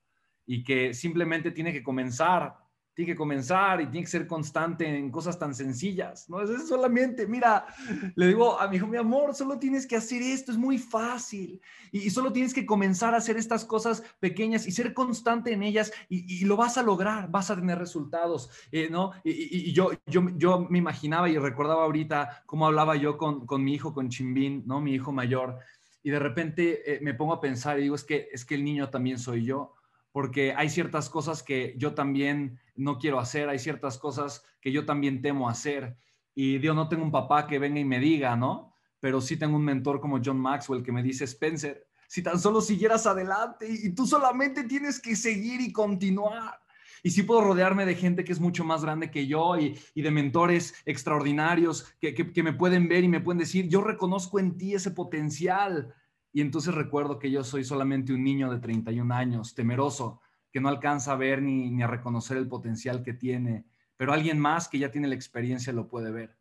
y 0.45 0.65
que 0.65 0.93
simplemente 0.93 1.51
tiene 1.51 1.71
que 1.71 1.81
comenzar 1.81 2.57
tiene 2.99 3.13
que 3.13 3.17
comenzar 3.17 3.79
y 3.79 3.85
tiene 3.85 4.01
que 4.01 4.11
ser 4.11 4.27
constante 4.27 4.85
en 4.85 5.09
cosas 5.09 5.39
tan 5.39 5.55
sencillas, 5.55 6.29
¿no? 6.29 6.41
Es 6.41 6.67
solamente, 6.67 7.25
mira, 7.27 7.65
le 8.13 8.27
digo 8.27 8.59
a 8.59 8.67
mi 8.67 8.75
hijo, 8.75 8.87
mi 8.87 8.97
amor, 8.97 9.33
solo 9.33 9.57
tienes 9.57 9.87
que 9.87 9.95
hacer 9.95 10.21
esto, 10.21 10.51
es 10.51 10.57
muy 10.57 10.77
fácil. 10.77 11.61
Y, 11.93 12.09
solo 12.09 12.33
tienes 12.33 12.53
que 12.53 12.65
comenzar 12.65 13.13
a 13.13 13.19
hacer 13.19 13.37
estas 13.37 13.63
cosas 13.63 14.03
pequeñas 14.19 14.67
y 14.67 14.71
ser 14.71 14.93
constante 14.93 15.53
en 15.53 15.63
ellas 15.63 15.93
y, 16.09 16.43
lo 16.43 16.57
vas 16.57 16.77
a 16.77 16.83
lograr, 16.83 17.31
vas 17.31 17.49
a 17.49 17.55
tener 17.55 17.79
resultados, 17.79 18.49
eh, 18.69 18.89
¿no? 18.91 19.13
Y, 19.23 19.71
yo, 19.71 19.91
yo, 20.05 20.25
yo 20.35 20.67
me 20.69 20.79
imaginaba 20.79 21.29
y 21.29 21.37
recordaba 21.37 21.85
ahorita 21.85 22.43
cómo 22.45 22.67
hablaba 22.67 22.97
yo 22.97 23.17
con, 23.17 23.45
con 23.45 23.63
mi 23.63 23.75
hijo, 23.75 23.93
con 23.93 24.09
Chimbín, 24.09 24.63
¿no? 24.65 24.81
Mi 24.81 24.95
hijo 24.95 25.13
mayor. 25.13 25.57
Y 26.03 26.09
de 26.09 26.19
repente 26.19 26.95
eh, 26.95 26.99
me 27.01 27.13
pongo 27.13 27.31
a 27.31 27.39
pensar 27.39 27.79
y 27.79 27.83
digo, 27.83 27.95
es 27.95 28.03
que, 28.03 28.27
es 28.33 28.43
que 28.43 28.55
el 28.55 28.65
niño 28.65 28.89
también 28.89 29.19
soy 29.19 29.45
yo 29.45 29.78
porque 30.11 30.53
hay 30.55 30.69
ciertas 30.69 31.09
cosas 31.09 31.43
que 31.43 31.75
yo 31.77 31.93
también 31.93 32.59
no 32.75 32.97
quiero 32.97 33.19
hacer, 33.19 33.49
hay 33.49 33.59
ciertas 33.59 33.97
cosas 33.97 34.43
que 34.61 34.71
yo 34.71 34.85
también 34.85 35.21
temo 35.21 35.49
hacer. 35.49 35.97
Y 36.33 36.59
yo 36.59 36.73
no 36.73 36.87
tengo 36.87 37.03
un 37.03 37.11
papá 37.11 37.47
que 37.47 37.59
venga 37.59 37.79
y 37.79 37.85
me 37.85 37.99
diga, 37.99 38.35
¿no? 38.35 38.75
Pero 38.99 39.21
sí 39.21 39.37
tengo 39.37 39.55
un 39.55 39.65
mentor 39.65 39.99
como 39.99 40.19
John 40.23 40.39
Maxwell 40.39 40.83
que 40.83 40.91
me 40.91 41.03
dice, 41.03 41.25
Spencer, 41.25 41.87
si 42.07 42.23
tan 42.23 42.39
solo 42.39 42.61
siguieras 42.61 43.05
adelante 43.05 43.67
y 43.69 43.89
tú 43.93 44.07
solamente 44.07 44.63
tienes 44.63 44.99
que 44.99 45.15
seguir 45.15 45.61
y 45.61 45.71
continuar. 45.71 46.59
Y 47.03 47.11
sí 47.11 47.23
puedo 47.23 47.41
rodearme 47.41 47.85
de 47.85 47.95
gente 47.95 48.23
que 48.23 48.31
es 48.31 48.39
mucho 48.39 48.63
más 48.63 48.83
grande 48.83 49.11
que 49.11 49.27
yo 49.27 49.57
y, 49.57 49.79
de 49.95 50.11
mentores 50.11 50.73
extraordinarios 50.85 51.93
que, 51.99 52.13
que 52.13 52.43
me 52.43 52.53
pueden 52.53 52.89
ver 52.89 53.03
y 53.03 53.07
me 53.07 53.21
pueden 53.21 53.39
decir, 53.39 53.69
yo 53.69 53.81
reconozco 53.81 54.39
en 54.39 54.57
ti 54.57 54.73
ese 54.73 54.91
potencial. 54.91 55.93
Y 56.31 56.41
entonces 56.41 56.73
recuerdo 56.73 57.19
que 57.19 57.31
yo 57.31 57.43
soy 57.43 57.63
solamente 57.63 58.13
un 58.13 58.23
niño 58.23 58.51
de 58.51 58.59
31 58.59 59.13
años, 59.13 59.55
temeroso, 59.55 60.21
que 60.51 60.61
no 60.61 60.69
alcanza 60.69 61.13
a 61.13 61.15
ver 61.15 61.41
ni, 61.41 61.81
a 61.81 61.87
reconocer 61.87 62.37
el 62.37 62.47
potencial 62.47 63.03
que 63.03 63.13
tiene, 63.13 63.65
pero 63.97 64.13
alguien 64.13 64.39
más 64.39 64.67
que 64.67 64.79
ya 64.79 64.91
tiene 64.91 65.07
la 65.07 65.15
experiencia 65.15 65.73
lo 65.73 65.87
puede 65.87 66.11
ver. 66.11 66.37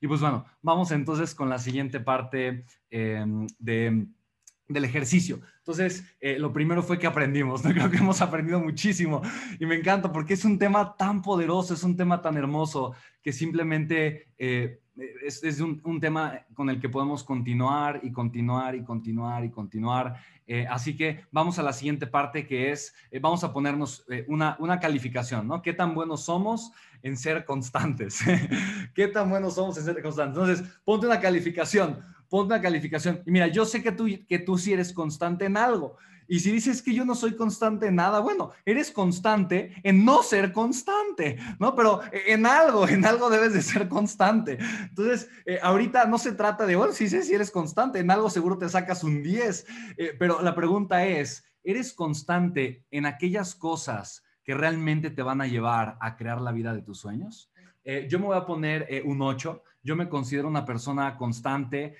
Y 0.00 0.08
pues 0.08 0.20
bueno, 0.20 0.44
vamos 0.60 0.90
entonces 0.90 1.34
con 1.34 1.48
la 1.48 1.58
siguiente 1.58 2.00
parte 2.00 2.66
em, 2.90 3.46
del 3.58 4.84
ejercicio. 4.84 5.40
Entonces, 5.58 6.04
eh, 6.20 6.38
lo 6.38 6.52
primero 6.52 6.82
fue 6.82 6.98
que 6.98 7.06
aprendimos, 7.06 7.64
¿no? 7.64 7.70
creo 7.74 7.90
que 7.90 7.98
hemos 7.98 8.20
aprendido 8.20 8.60
muchísimo 8.60 9.22
y 9.60 9.66
me 9.66 9.76
encanta 9.76 10.12
porque 10.12 10.34
es 10.34 10.44
un 10.44 10.58
tema 10.58 10.96
tan 10.96 11.22
poderoso, 11.22 11.74
es 11.74 11.84
un 11.84 11.96
tema 11.96 12.20
tan 12.20 12.36
hermoso 12.36 12.94
que 13.22 13.32
simplemente 13.32 14.32
eh, 14.38 14.81
es, 15.24 15.60
un, 15.60 16.00
tema 16.00 16.40
con 16.54 16.68
el 16.70 16.80
que 16.80 16.88
podemos 16.88 17.22
continuar 17.24 18.00
y 18.02 18.12
continuar 18.12 18.74
y 18.74 18.82
continuar 18.82 19.44
y 19.44 19.50
continuar. 19.50 20.16
Eh, 20.46 20.66
así 20.68 20.96
que 20.96 21.24
vamos 21.30 21.58
a 21.58 21.62
la 21.62 21.72
siguiente 21.72 22.06
parte 22.06 22.46
que 22.46 22.72
es, 22.72 22.94
eh, 23.10 23.20
vamos 23.20 23.44
a 23.44 23.52
ponernos 23.52 24.04
eh, 24.10 24.24
una, 24.28 24.56
una, 24.58 24.80
calificación, 24.80 25.46
¿no? 25.46 25.62
¿Qué 25.62 25.72
tan 25.72 25.94
buenos 25.94 26.24
somos 26.24 26.72
en 27.02 27.16
ser 27.16 27.44
constantes? 27.44 28.20
¿Qué 28.94 29.08
tan 29.08 29.30
buenos 29.30 29.54
somos 29.54 29.78
en 29.78 29.84
ser 29.84 30.02
constantes? 30.02 30.36
Entonces, 30.38 30.80
ponte 30.84 31.06
una 31.06 31.20
calificación, 31.20 32.00
ponte 32.28 32.54
una 32.54 32.62
calificación. 32.62 33.22
Y 33.24 33.30
mira, 33.30 33.46
yo 33.46 33.64
sé 33.64 33.82
que 33.82 33.92
tú, 33.92 34.06
que 34.28 34.38
tú 34.38 34.58
sí 34.58 34.72
eres 34.72 34.92
constante 34.92 35.44
en 35.44 35.56
algo. 35.56 35.96
Y 36.32 36.40
si 36.40 36.50
dices 36.50 36.80
que 36.80 36.94
yo 36.94 37.04
no 37.04 37.14
soy 37.14 37.36
constante 37.36 37.88
en 37.88 37.96
nada, 37.96 38.20
bueno, 38.20 38.52
eres 38.64 38.90
constante 38.90 39.74
en 39.82 40.02
no 40.02 40.22
ser 40.22 40.50
constante, 40.50 41.36
¿no? 41.58 41.74
Pero 41.74 42.00
en 42.10 42.46
algo, 42.46 42.88
en 42.88 43.04
algo 43.04 43.28
debes 43.28 43.52
de 43.52 43.60
ser 43.60 43.86
constante. 43.86 44.56
Entonces, 44.80 45.28
eh, 45.44 45.58
ahorita 45.62 46.06
no 46.06 46.16
se 46.16 46.32
trata 46.32 46.64
de, 46.64 46.74
bueno, 46.74 46.94
sí 46.94 47.06
sé 47.10 47.22
si 47.22 47.34
eres 47.34 47.50
constante, 47.50 47.98
en 47.98 48.10
algo 48.10 48.30
seguro 48.30 48.56
te 48.56 48.70
sacas 48.70 49.04
un 49.04 49.22
10, 49.22 49.66
eh, 49.98 50.16
pero 50.18 50.40
la 50.40 50.54
pregunta 50.54 51.04
es, 51.04 51.44
¿eres 51.62 51.92
constante 51.92 52.82
en 52.90 53.04
aquellas 53.04 53.54
cosas 53.54 54.24
que 54.42 54.54
realmente 54.54 55.10
te 55.10 55.20
van 55.20 55.42
a 55.42 55.46
llevar 55.46 55.98
a 56.00 56.16
crear 56.16 56.40
la 56.40 56.52
vida 56.52 56.72
de 56.72 56.80
tus 56.80 56.98
sueños? 56.98 57.52
Eh, 57.84 58.06
yo 58.08 58.18
me 58.18 58.24
voy 58.24 58.38
a 58.38 58.46
poner 58.46 59.02
un 59.04 59.20
8. 59.20 59.62
Yo 59.82 59.96
me 59.96 60.08
considero 60.08 60.48
una 60.48 60.64
persona 60.64 61.16
constante. 61.18 61.94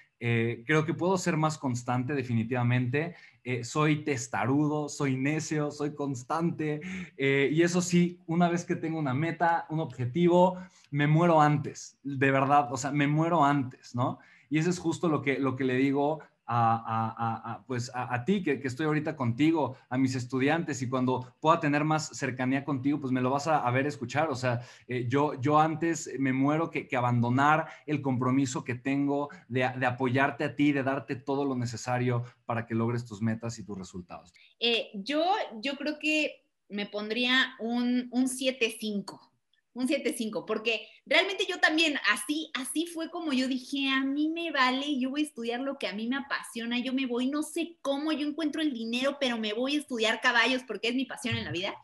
Creo 0.65 0.85
que 0.85 0.95
puedo 0.95 1.19
ser 1.19 1.37
más 1.37 1.59
constante 1.59 2.15
definitivamente. 2.15 3.15
Eh, 3.45 3.65
soy 3.65 4.05
testarudo, 4.05 4.89
soy 4.89 5.17
necio, 5.17 5.73
soy 5.73 5.95
constante. 5.95 6.81
Eh, 7.17 7.51
y 7.53 7.63
eso 7.63 7.83
sí, 7.83 8.21
una 8.27 8.49
vez 8.49 8.65
que 8.65 8.77
tengo 8.77 8.99
una 8.99 9.15
meta, 9.15 9.67
un 9.69 9.81
objetivo, 9.81 10.59
me 10.93 11.09
muero 11.09 11.41
antes, 11.41 11.99
de 12.05 12.31
verdad, 12.31 12.73
o 12.73 12.77
sea, 12.77 12.93
me 12.93 13.09
muero 13.09 13.45
antes, 13.45 13.95
¿no? 13.95 14.19
Y 14.49 14.59
eso 14.59 14.71
es 14.71 14.79
justo 14.79 15.09
lo 15.09 15.23
que, 15.23 15.39
lo 15.39 15.57
que 15.57 15.65
le 15.65 15.75
digo 15.75 16.21
a, 16.55 17.65
pues 17.67 17.91
a, 17.95 18.25
ti 18.25 18.43
que, 18.43 18.61
estoy 18.63 18.87
ahorita 18.87 19.17
contigo, 19.17 19.77
a 19.89 19.99
mis 19.99 20.15
estudiantes 20.15 20.83
y 20.83 20.89
cuando 20.89 21.35
pueda 21.41 21.61
tener 21.61 21.85
más 21.85 22.09
cercanía 22.09 22.65
contigo, 22.65 23.01
pues 23.01 23.13
me 23.13 23.21
lo 23.21 23.31
vas 23.31 23.47
a, 23.47 23.71
ver 23.71 23.87
escuchar. 23.87 24.31
O 24.31 24.35
sea, 24.37 24.61
eh, 24.87 25.07
yo, 25.09 25.41
yo 25.41 25.59
antes 25.59 26.11
me 26.19 26.33
muero 26.33 26.71
que, 26.71 26.89
abandonar 26.93 27.69
el 27.87 28.03
compromiso 28.03 28.65
que 28.65 28.75
tengo 28.75 29.31
de, 29.49 29.65
apoyarte 29.65 30.45
a 30.45 30.55
ti, 30.55 30.73
de 30.73 30.83
darte 30.83 31.17
todo 31.17 31.45
lo 31.45 31.57
necesario 31.57 32.25
para 32.45 32.67
que 32.67 32.75
logres 32.75 33.05
tus 33.05 33.23
metas 33.23 33.59
y 33.59 33.65
tus 33.65 33.79
resultados. 33.79 34.33
Eh, 34.61 34.91
yo, 34.95 35.25
yo 35.61 35.77
creo 35.77 35.99
que 35.99 36.45
me 36.69 36.87
pondría 36.87 37.55
un, 37.59 38.09
un 38.13 38.27
7-5 38.27 39.32
un 39.75 39.89
7.5, 39.89 40.45
porque 40.45 40.87
realmente 41.07 41.47
yo 41.49 41.59
también, 41.59 41.97
así, 42.11 42.51
así 42.55 42.87
fue 42.87 43.11
como 43.11 43.33
yo 43.33 43.49
dije, 43.49 43.89
a 43.89 44.05
mí 44.05 44.29
me 44.29 44.51
vale, 44.51 44.99
yo 44.99 45.11
voy 45.11 45.23
a 45.23 45.25
estudiar 45.25 45.61
lo 45.61 45.79
que 45.79 45.87
a 45.87 45.95
mí 45.95 46.07
me 46.09 46.17
apasiona, 46.17 46.79
yo 46.79 46.93
me 46.93 47.07
voy, 47.07 47.29
no 47.29 47.43
sé 47.43 47.79
cómo, 47.81 48.13
yo 48.13 48.27
encuentro 48.27 48.61
el 48.61 48.73
dinero, 48.73 49.17
pero 49.19 49.39
me 49.39 49.53
voy 49.53 49.77
a 49.77 49.81
estudiar 49.81 50.21
caballos 50.21 50.63
porque 50.67 50.89
es 50.89 50.95
mi 50.95 51.07
pasión 51.07 51.37
en 51.37 51.45
la 51.45 51.53
vida. 51.53 51.75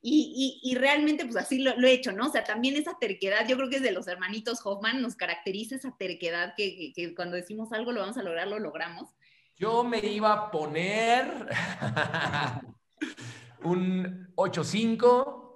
Y, 0.00 0.60
y, 0.62 0.74
realmente 0.76 1.24
pues 1.24 1.36
así 1.36 1.58
lo, 1.58 1.72
he 1.72 1.92
hecho, 1.92 2.12
¿no? 2.12 2.28
O 2.28 2.30
sea, 2.30 2.44
también 2.44 2.76
esa 2.76 2.96
terquedad, 3.00 3.48
yo 3.48 3.56
creo 3.56 3.68
que 3.68 3.76
es 3.76 3.82
de 3.82 3.90
los 3.90 4.06
hermanitos 4.06 4.60
Hoffman, 4.64 5.02
nos 5.02 5.16
caracteriza 5.16 5.74
esa 5.74 5.96
terquedad 5.96 6.54
que, 6.56 6.92
que, 6.94 7.16
cuando 7.16 7.34
decimos 7.34 7.72
algo 7.72 7.90
lo 7.90 8.00
vamos 8.00 8.16
a 8.16 8.22
lograr, 8.22 8.46
lo 8.46 8.60
logramos. 8.60 9.08
Yo 9.56 9.82
me 9.82 9.98
iba 9.98 10.32
a 10.32 10.50
poner 10.52 11.48
un 13.64 14.32
8.5 14.36 15.47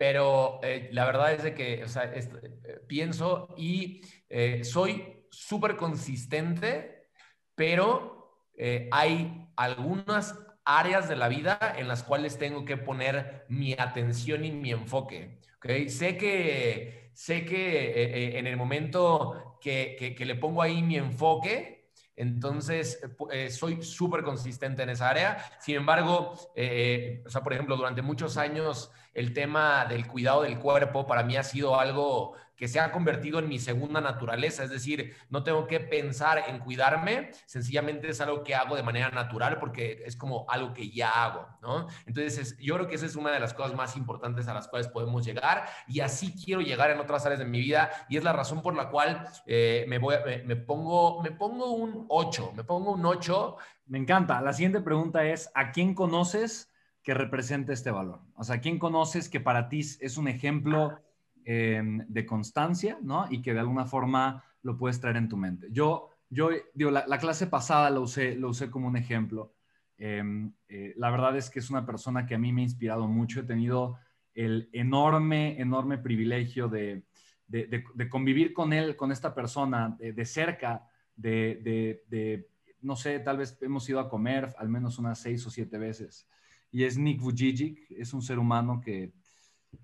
pero 0.00 0.60
eh, 0.62 0.88
la 0.92 1.04
verdad 1.04 1.34
es 1.34 1.42
de 1.42 1.52
que 1.52 1.84
o 1.84 1.88
sea, 1.88 2.04
eh, 2.04 2.80
pienso 2.86 3.54
y 3.54 4.00
eh, 4.30 4.64
soy 4.64 5.26
súper 5.30 5.76
consistente, 5.76 7.10
pero 7.54 8.48
hay 8.90 9.46
algunas 9.56 10.34
áreas 10.64 11.06
de 11.06 11.16
la 11.16 11.28
vida 11.28 11.74
en 11.76 11.86
las 11.86 12.02
cuales 12.02 12.38
tengo 12.38 12.64
que 12.64 12.78
poner 12.78 13.44
mi 13.48 13.74
atención 13.74 14.42
y 14.46 14.52
mi 14.52 14.70
enfoque. 14.70 15.38
¿okay? 15.58 15.90
Sé 15.90 16.16
que, 16.16 17.10
sé 17.12 17.44
que 17.44 17.90
eh, 17.90 17.92
eh, 17.94 18.38
en 18.38 18.46
el 18.46 18.56
momento 18.56 19.58
que, 19.60 20.14
que, 20.16 20.24
le 20.24 20.34
pongo 20.34 20.62
ahí 20.62 20.82
mi 20.82 20.96
enfoque, 20.96 21.90
entonces, 22.16 23.00
eh, 23.30 23.50
soy 23.50 23.82
súper 23.82 24.22
consistente 24.22 24.82
en 24.82 24.90
esa 24.90 25.08
área. 25.08 25.42
Sin 25.58 25.76
embargo, 25.76 26.34
o 26.34 27.30
sea, 27.30 27.42
por 27.42 27.54
ejemplo, 27.54 27.76
durante 27.76 28.02
muchos 28.02 28.36
años 28.36 28.92
el 29.14 29.32
tema 29.32 29.84
del 29.86 30.06
cuidado 30.06 30.42
del 30.42 30.58
cuerpo 30.58 31.06
para 31.06 31.22
mí 31.22 31.36
ha 31.36 31.42
sido 31.42 31.78
algo 31.78 32.36
que 32.60 32.68
se 32.68 32.78
ha 32.78 32.92
convertido 32.92 33.38
en 33.38 33.48
mi 33.48 33.58
segunda 33.58 34.02
naturaleza, 34.02 34.62
es 34.62 34.68
decir, 34.68 35.16
no 35.30 35.42
tengo 35.42 35.66
que 35.66 35.80
pensar 35.80 36.44
en 36.46 36.58
cuidarme, 36.58 37.30
sencillamente 37.46 38.10
es 38.10 38.20
algo 38.20 38.44
que 38.44 38.54
hago 38.54 38.76
de 38.76 38.82
manera 38.82 39.08
natural 39.08 39.58
porque 39.58 40.02
es 40.04 40.14
como 40.14 40.44
algo 40.46 40.74
que 40.74 40.90
ya 40.90 41.24
hago, 41.24 41.48
¿no? 41.62 41.86
Entonces, 42.04 42.58
yo 42.58 42.74
creo 42.74 42.86
que 42.86 42.96
esa 42.96 43.06
es 43.06 43.16
una 43.16 43.30
de 43.30 43.40
las 43.40 43.54
cosas 43.54 43.74
más 43.74 43.96
importantes 43.96 44.46
a 44.46 44.52
las 44.52 44.68
cuales 44.68 44.88
podemos 44.88 45.24
llegar 45.24 45.64
y 45.88 46.00
así 46.00 46.34
quiero 46.34 46.60
llegar 46.60 46.90
en 46.90 47.00
otras 47.00 47.24
áreas 47.24 47.38
de 47.38 47.46
mi 47.46 47.60
vida 47.60 47.90
y 48.10 48.18
es 48.18 48.24
la 48.24 48.34
razón 48.34 48.60
por 48.60 48.76
la 48.76 48.90
cual 48.90 49.26
eh, 49.46 49.86
me, 49.88 49.96
voy, 49.96 50.16
me, 50.44 50.56
pongo, 50.56 51.22
me 51.22 51.30
pongo 51.30 51.70
un 51.70 52.04
8, 52.10 52.52
me 52.54 52.64
pongo 52.64 52.92
un 52.92 53.06
8. 53.06 53.56
Me 53.86 53.98
encanta. 53.98 54.40
La 54.42 54.52
siguiente 54.52 54.82
pregunta 54.82 55.24
es, 55.24 55.50
¿a 55.54 55.72
quién 55.72 55.94
conoces 55.94 56.69
que 57.02 57.14
represente 57.14 57.72
este 57.72 57.90
valor? 57.90 58.20
O 58.34 58.44
sea, 58.44 58.60
¿quién 58.60 58.78
conoces 58.78 59.28
que 59.28 59.40
para 59.40 59.68
ti 59.68 59.80
es 59.80 60.16
un 60.16 60.28
ejemplo? 60.28 61.00
Em, 61.52 62.04
de 62.06 62.26
constancia, 62.26 62.98
¿no? 63.02 63.26
Y 63.30 63.40
que 63.40 63.54
de 63.54 63.60
alguna 63.60 63.86
forma 63.86 64.44
lo 64.62 64.76
puedes 64.76 65.00
traer 65.00 65.16
en 65.16 65.28
tu 65.28 65.38
mente. 65.38 65.68
Yo, 65.70 66.10
yo 66.28 66.50
digo, 66.74 66.90
la, 66.90 67.18
clase 67.18 67.46
pasada 67.46 67.88
lo 67.88 68.02
usé, 68.02 68.36
lo 68.36 68.50
usé 68.50 68.70
como 68.70 68.86
un 68.86 68.96
ejemplo. 68.96 69.54
Em, 69.96 70.52
eh, 70.68 70.92
la 70.96 71.10
verdad 71.10 71.36
es 71.36 71.48
que 71.48 71.58
es 71.58 71.70
una 71.70 71.86
persona 71.86 72.26
que 72.26 72.34
a 72.34 72.38
mí 72.38 72.52
me 72.52 72.60
ha 72.60 72.64
inspirado 72.64 73.08
mucho. 73.08 73.40
He 73.40 73.44
tenido 73.44 73.96
el 74.34 74.68
enorme, 74.72 75.58
enorme 75.60 75.96
privilegio 75.96 76.68
de, 76.68 77.04
de, 77.48 78.08
convivir 78.10 78.52
con 78.52 78.74
él, 78.74 78.94
con 78.94 79.10
esta 79.10 79.34
persona 79.34 79.96
de, 79.98 80.24
cerca, 80.26 80.86
de, 81.16 82.46
no 82.82 82.94
sé, 82.96 83.18
tal 83.18 83.38
vez 83.38 83.58
hemos 83.60 83.88
ido 83.88 83.98
a 83.98 84.08
comer 84.08 84.54
al 84.58 84.68
menos 84.68 84.98
unas 84.98 85.18
seis 85.18 85.44
o 85.46 85.50
siete 85.50 85.78
veces. 85.78 86.28
Y 86.72 86.84
es 86.84 86.98
Nick 86.98 87.20
Vujicic, 87.20 87.90
es 87.90 88.12
un 88.12 88.22
ser 88.22 88.38
humano 88.38 88.80
que 88.80 89.12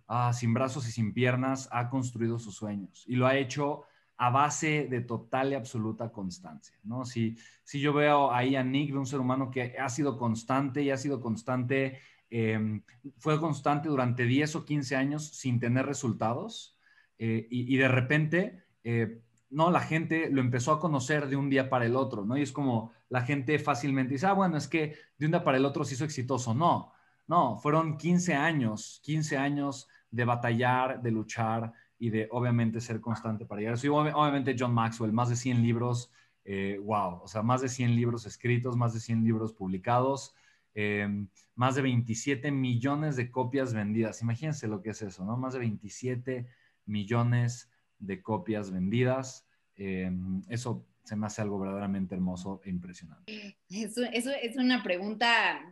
Ah, 0.08 0.32
sin 0.32 0.54
brazos 0.54 0.86
y 0.88 0.92
sin 0.92 1.12
piernas, 1.12 1.68
ha 1.72 1.88
construido 1.90 2.38
sus 2.38 2.54
sueños 2.54 3.04
y 3.06 3.16
lo 3.16 3.26
ha 3.26 3.36
hecho 3.36 3.82
a 4.16 4.30
base 4.30 4.86
de 4.88 5.00
total 5.00 5.52
y 5.52 5.54
absoluta 5.54 6.10
constancia, 6.10 6.78
¿no? 6.84 7.04
Si, 7.04 7.36
si 7.64 7.80
yo 7.80 7.92
veo 7.92 8.32
ahí 8.32 8.56
a 8.56 8.62
Nick, 8.64 8.92
de 8.92 8.98
un 8.98 9.06
ser 9.06 9.20
humano 9.20 9.50
que 9.50 9.76
ha 9.78 9.88
sido 9.88 10.16
constante 10.16 10.82
y 10.82 10.90
ha 10.90 10.96
sido 10.96 11.20
constante, 11.20 11.98
em, 12.30 12.82
fue 13.18 13.38
constante 13.40 13.88
durante 13.88 14.24
10 14.24 14.56
o 14.56 14.64
15 14.64 14.96
años 14.96 15.28
sin 15.28 15.60
tener 15.60 15.86
resultados 15.86 16.78
eh, 17.18 17.46
y, 17.50 17.76
de 17.76 17.88
repente, 17.88 18.64
eh, 18.84 19.20
no, 19.50 19.70
la 19.70 19.80
gente 19.80 20.30
lo 20.30 20.40
empezó 20.40 20.72
a 20.72 20.80
conocer 20.80 21.28
de 21.28 21.36
un 21.36 21.50
día 21.50 21.68
para 21.68 21.86
el 21.86 21.96
otro, 21.96 22.24
¿no? 22.24 22.36
Y 22.36 22.42
es 22.42 22.52
como 22.52 22.92
la 23.08 23.22
gente 23.22 23.58
fácilmente 23.58 24.14
dice, 24.14 24.26
ah, 24.26 24.32
bueno, 24.32 24.56
es 24.56 24.68
que 24.68 24.96
de 25.18 25.26
un 25.26 25.32
día 25.32 25.44
para 25.44 25.56
el 25.58 25.64
otro 25.64 25.84
se 25.84 25.94
hizo 25.94 26.04
exitoso. 26.04 26.54
No, 26.54 26.92
no, 27.26 27.56
fueron 27.56 27.96
15 27.96 28.34
años, 28.34 29.00
15 29.04 29.36
años 29.36 29.88
de 30.10 30.24
batallar, 30.24 31.02
de 31.02 31.10
luchar 31.10 31.72
y 31.98 32.10
de 32.10 32.28
obviamente 32.30 32.80
ser 32.80 33.00
constante 33.00 33.46
para 33.46 33.60
llegar. 33.60 33.78
Sí, 33.78 33.88
obviamente 33.88 34.56
John 34.58 34.74
Maxwell, 34.74 35.12
más 35.12 35.28
de 35.28 35.36
100 35.36 35.62
libros, 35.62 36.10
eh, 36.44 36.78
wow, 36.82 37.22
o 37.22 37.28
sea, 37.28 37.42
más 37.42 37.60
de 37.62 37.68
100 37.68 37.96
libros 37.96 38.26
escritos, 38.26 38.76
más 38.76 38.94
de 38.94 39.00
100 39.00 39.24
libros 39.24 39.52
publicados, 39.52 40.34
em, 40.74 41.28
más 41.54 41.74
de 41.74 41.82
27 41.82 42.50
millones 42.52 43.16
de 43.16 43.30
copias 43.30 43.72
vendidas. 43.74 44.22
Imagínense 44.22 44.68
lo 44.68 44.82
que 44.82 44.90
es 44.90 45.02
eso, 45.02 45.24
¿no? 45.24 45.36
Más 45.36 45.54
de 45.54 45.60
27 45.60 46.46
millones 46.84 47.70
de 47.98 48.22
copias 48.22 48.70
vendidas. 48.70 49.46
Em, 49.74 50.42
eso 50.48 50.86
se 51.06 51.16
me 51.16 51.26
hace 51.26 51.40
algo 51.40 51.58
verdaderamente 51.58 52.14
hermoso 52.14 52.60
e 52.64 52.70
impresionante. 52.70 53.56
Eso, 53.70 54.02
eso 54.12 54.30
es 54.30 54.56
una 54.56 54.82
pregunta 54.82 55.62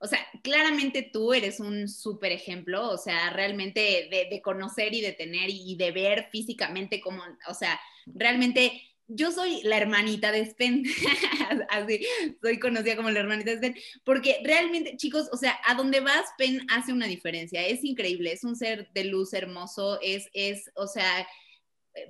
o 0.00 0.06
sea, 0.06 0.20
claramente 0.42 1.10
tú 1.12 1.32
eres 1.32 1.58
un 1.58 1.88
súper 1.88 2.30
ejemplo, 2.30 2.88
o 2.88 2.98
sea, 2.98 3.30
realmente 3.30 4.08
de, 4.30 4.40
conocer 4.42 4.94
y 4.94 5.00
de 5.00 5.12
tener 5.12 5.50
y 5.50 5.76
de 5.76 5.90
ver 5.90 6.28
físicamente 6.30 7.00
cómo, 7.00 7.22
o 7.48 7.54
sea, 7.54 7.80
realmente 8.06 8.80
yo 9.08 9.32
soy 9.32 9.60
la 9.64 9.78
hermanita 9.78 10.30
de 10.30 10.46
Spen, 10.46 10.84
así, 11.70 12.00
soy 12.40 12.60
conocida 12.60 12.94
como 12.94 13.10
la 13.10 13.20
hermanita 13.20 13.50
de 13.50 13.56
Spen, 13.56 13.74
porque 14.04 14.40
realmente, 14.44 14.96
chicos, 14.96 15.28
o 15.32 15.36
sea, 15.36 15.58
a 15.66 15.74
donde 15.74 15.98
vas, 16.00 16.28
Spen 16.34 16.64
hace 16.70 16.92
una 16.92 17.06
diferencia, 17.06 17.66
es 17.66 17.82
increíble, 17.82 18.32
es 18.32 18.44
un 18.44 18.54
ser 18.54 18.88
de 18.94 19.04
luz 19.04 19.32
hermoso, 19.32 19.98
es, 20.00 20.28
es, 20.32 20.70
o 20.76 20.86
sea, 20.86 21.26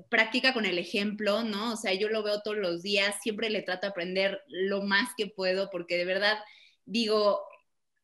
practica 0.09 0.53
con 0.53 0.65
el 0.65 0.79
ejemplo, 0.79 1.45
¿no? 1.45 1.73
O 1.73 1.77
sea, 1.77 1.95
yo 1.95 2.09
lo 2.09 2.23
veo 2.23 2.43
todos 2.43 2.57
los 2.57 2.83
días, 2.83 3.17
siempre 3.23 3.51
le 3.51 3.63
trato 3.63 3.87
de 3.87 3.91
aprender 3.91 4.41
lo 4.49 4.83
más 4.83 5.11
que 5.17 5.27
puedo, 5.27 5.71
porque 5.71 5.97
de 5.97 6.05
verdad, 6.05 6.39
digo, 6.85 7.41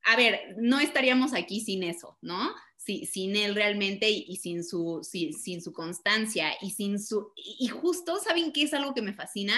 a 0.03 0.17
ver, 0.17 0.55
no 0.59 0.81
estaríamos 0.81 1.35
aquí 1.35 1.61
sin 1.61 1.83
eso, 1.83 2.19
¿no? 2.21 2.55
sin 2.85 3.35
él 3.37 3.55
realmente 3.55 4.11
y, 4.11 4.37
sin, 4.37 4.63
su, 4.63 5.01
sin 5.03 5.63
su 5.63 5.73
constancia 5.73 6.53
y 6.61 6.71
sin 6.71 7.01
su... 7.01 7.33
Y 7.35 7.69
justo, 7.69 8.19
¿saben 8.19 8.53
qué 8.53 8.65
es 8.65 8.75
algo 8.75 8.93
que 8.93 9.01
me 9.01 9.15
fascina? 9.15 9.55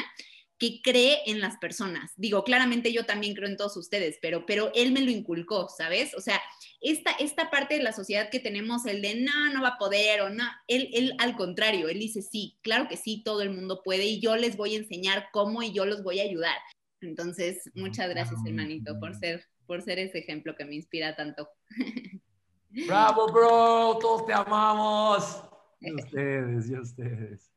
Que 0.59 0.81
cree 0.83 1.19
en 1.27 1.41
las 1.41 1.57
personas. 1.59 2.13
Digo, 2.17 2.45
claramente 2.45 2.93
yo 2.93 3.05
también 3.05 3.35
creo 3.35 3.49
en 3.49 3.57
todos 3.57 3.77
ustedes, 3.77 4.19
pero, 4.23 4.47
pero 4.47 4.71
él 4.75 4.93
me 4.93 5.01
lo 5.01 5.11
inculcó, 5.11 5.69
¿sabes? 5.69 6.15
O 6.15 6.21
sea, 6.21 6.41
esta, 6.81 7.11
esta 7.13 7.51
parte 7.51 7.77
de 7.77 7.83
la 7.83 7.93
sociedad 7.93 8.31
que 8.31 8.41
tenemos, 8.41 8.87
el 8.87 9.03
de 9.03 9.17
no, 9.17 9.53
no 9.53 9.63
va 9.63 9.69
a 9.69 9.79
poder 9.79 10.23
o 10.23 10.31
no, 10.31 10.45
él, 10.67 10.89
él 10.95 11.15
al 11.19 11.37
contrario, 11.37 11.89
él 11.89 11.99
dice 11.99 12.23
sí, 12.23 12.57
claro 12.63 12.89
que 12.89 12.97
sí, 12.97 13.23
todo 13.25 13.43
el 13.43 13.51
mundo 13.51 13.83
puede 13.85 14.07
y 14.07 14.21
yo 14.21 14.37
les 14.37 14.57
voy 14.57 14.75
a 14.75 14.79
enseñar 14.79 15.29
cómo 15.33 15.63
y 15.63 15.73
yo 15.73 15.85
los 15.85 16.03
voy 16.03 16.21
a 16.21 16.25
ayudar. 16.25 16.57
Entonces, 17.01 17.71
muchas 17.75 18.09
gracias, 18.09 18.41
hermanito, 18.47 18.99
por 18.99 19.15
ser 19.15 19.45
por 19.67 19.83
ser 19.83 19.99
ese 19.99 20.19
ejemplo 20.19 20.55
que 20.55 20.65
me 20.65 20.75
inspira 20.75 21.15
tanto. 21.15 21.49
Bravo, 22.87 23.27
bro, 23.33 23.99
todos 24.01 24.27
te 24.27 24.33
amamos. 24.33 25.43
Y 25.81 25.95
ustedes, 25.95 26.71
y 26.71 26.79
ustedes. 26.79 27.53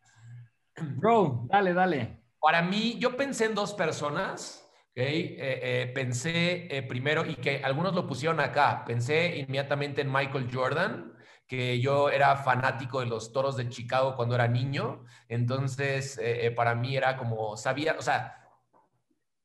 Bro, 0.97 1.47
dale, 1.49 1.73
dale. 1.73 2.18
Para 2.39 2.61
mí, 2.61 2.97
yo 2.99 3.17
pensé 3.17 3.45
en 3.45 3.55
dos 3.55 3.73
personas. 3.73 4.65
Okay. 4.91 5.37
Eh, 5.39 5.59
eh, 5.63 5.91
pensé 5.93 6.67
eh, 6.75 6.83
primero, 6.83 7.25
y 7.25 7.35
que 7.35 7.61
algunos 7.63 7.93
lo 7.93 8.07
pusieron 8.07 8.39
acá, 8.39 8.83
pensé 8.85 9.37
inmediatamente 9.37 10.01
en 10.01 10.11
Michael 10.11 10.49
Jordan, 10.51 11.13
que 11.47 11.79
yo 11.79 12.09
era 12.09 12.35
fanático 12.35 12.99
de 12.99 13.05
los 13.05 13.31
toros 13.31 13.55
de 13.55 13.69
Chicago 13.69 14.15
cuando 14.15 14.35
era 14.35 14.47
niño. 14.47 15.05
Entonces, 15.27 16.19
para 16.55 16.75
mí 16.75 16.97
era 16.97 17.17
como, 17.17 17.55
sabía, 17.55 17.95
o 17.97 18.01
sea, 18.01 18.39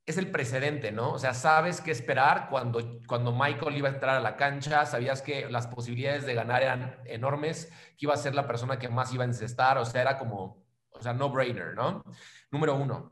es 0.07 0.19
el 0.19 0.31
precedente, 0.31 0.93
¿no? 0.93 1.13
O 1.13 1.19
sea, 1.19 1.33
sabes 1.33 1.81
qué 1.81 1.91
esperar 1.91 2.49
cuando, 2.51 3.01
cuando 3.07 3.33
Michael 3.33 3.77
iba 3.77 3.89
a 3.89 3.93
entrar 3.93 4.17
a 4.17 4.21
la 4.21 4.37
cancha, 4.37 4.85
sabías 4.85 5.23
que 5.23 5.49
las 5.49 5.67
posibilidades 5.67 6.27
de 6.27 6.35
ganar 6.35 6.63
eran 6.63 6.99
enormes, 7.07 7.73
que 7.97 8.07
iba 8.07 8.15
a 8.15 8.19
ser 8.19 8.35
la 8.35 8.47
persona 8.47 8.79
que 8.79 8.89
más 8.89 9.15
iba 9.15 9.25
a 9.25 9.27
encestar, 9.27 9.79
o 9.79 9.85
sea, 9.85 10.03
era 10.03 10.19
como, 10.19 10.64
o 10.95 11.03
sea, 11.03 11.13
no 11.13 11.31
brainer, 11.31 11.75
¿no? 11.75 12.03
Número 12.51 12.75
uno. 12.75 13.11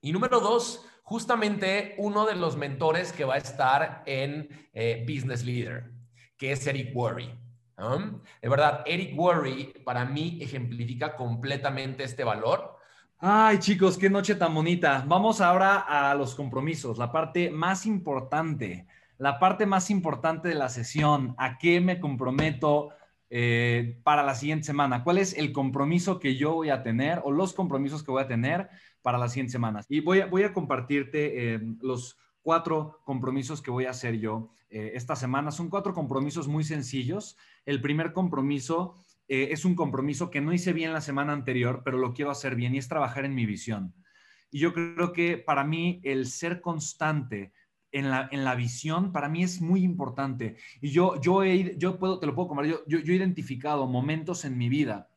Y 0.00 0.12
número 0.12 0.40
dos, 0.40 0.86
justamente 1.02 1.94
uno 1.98 2.24
de 2.24 2.36
los 2.36 2.56
mentores 2.56 3.12
que 3.12 3.24
va 3.24 3.34
a 3.34 3.38
estar 3.38 4.02
en 4.06 4.48
eh, 4.72 5.04
Business 5.06 5.44
Leader, 5.44 5.90
que 6.36 6.52
es 6.52 6.66
Eric 6.66 6.96
Worry. 6.96 7.38
De 8.42 8.48
verdad, 8.48 8.82
Eric 8.84 9.18
Worry 9.18 9.72
para 9.84 10.04
mí 10.04 10.38
ejemplifica 10.42 11.16
completamente 11.16 12.04
este 12.04 12.24
valor 12.24 12.80
Ay, 13.22 13.58
chicos, 13.58 13.98
qué 13.98 14.08
noche 14.08 14.34
tan 14.34 14.54
bonita. 14.54 15.04
Vamos 15.06 15.42
ahora 15.42 15.80
a 15.80 16.14
los 16.14 16.34
compromisos, 16.34 16.96
la 16.96 17.12
parte 17.12 17.50
más 17.50 17.84
importante, 17.84 18.86
la 19.18 19.38
parte 19.38 19.66
más 19.66 19.90
importante 19.90 20.48
de 20.48 20.54
la 20.54 20.70
sesión. 20.70 21.34
¿A 21.36 21.58
qué 21.58 21.82
me 21.82 22.00
comprometo 22.00 22.88
eh, 23.32 24.00
para 24.02 24.24
la 24.24 24.34
siguiente 24.34 24.66
semana? 24.66 25.04
¿Cuál 25.04 25.18
es 25.18 25.38
el 25.38 25.52
compromiso 25.52 26.18
que 26.18 26.36
yo 26.36 26.52
voy 26.52 26.70
a 26.70 26.82
tener 26.82 27.20
o 27.24 27.30
los 27.30 27.52
compromisos 27.52 28.02
que 28.02 28.10
voy 28.10 28.22
a 28.22 28.26
tener 28.26 28.68
para 29.02 29.18
las 29.18 29.32
siguientes 29.32 29.52
semanas? 29.52 29.86
Y 29.88 30.00
voy 30.00 30.20
a, 30.20 30.52
compartirte 30.52 31.54
eh, 31.54 31.60
los 31.80 32.18
cuatro 32.42 33.00
compromisos 33.04 33.62
que 33.62 33.70
voy 33.70 33.84
a 33.84 33.90
hacer 33.90 34.18
yo 34.18 34.50
eh, 34.68 34.92
esta 34.94 35.14
semana. 35.14 35.52
Son 35.52 35.70
cuatro 35.70 35.94
compromisos 35.94 36.48
muy 36.48 36.64
sencillos. 36.64 37.36
El 37.64 37.80
primer 37.80 38.12
compromiso 38.12 38.96
es 39.28 39.64
un 39.64 39.76
compromiso 39.76 40.28
que 40.28 40.40
no 40.40 40.52
hice 40.52 40.72
bien 40.72 40.92
la 40.92 41.00
semana 41.00 41.32
anterior, 41.32 41.82
pero 41.84 41.98
lo 41.98 42.12
quiero 42.12 42.32
hacer 42.32 42.56
bien 42.56 42.74
y 42.74 42.78
es 42.78 42.88
trabajar 42.88 43.24
en 43.24 43.32
mi 43.32 43.46
visión. 43.46 43.94
Y 44.50 44.58
yo 44.58 44.72
creo 44.72 45.12
que 45.12 45.38
para 45.38 45.62
mí 45.62 46.00
el 46.02 46.26
ser 46.26 46.60
constante 46.60 47.52
en 47.92 48.10
la, 48.10 48.28
en 48.30 48.44
la 48.44 48.54
visión, 48.54 49.12
para 49.12 49.28
mí 49.28 49.42
es 49.42 49.60
muy 49.60 49.82
importante. 49.82 50.56
Y 50.80 50.90
yo, 50.90 51.20
yo, 51.20 51.44
yo 51.44 51.98
puedo, 51.98 52.18
te 52.18 52.26
lo 52.26 52.34
puedo 52.34 52.48
compartir, 52.48 52.78
yo, 52.86 52.98
yo, 53.00 53.12
he 53.12 53.16
identificado 53.16 53.86
momentos 53.86 54.44
en 54.44 54.56
mi 54.58 54.68
vida 54.68 55.08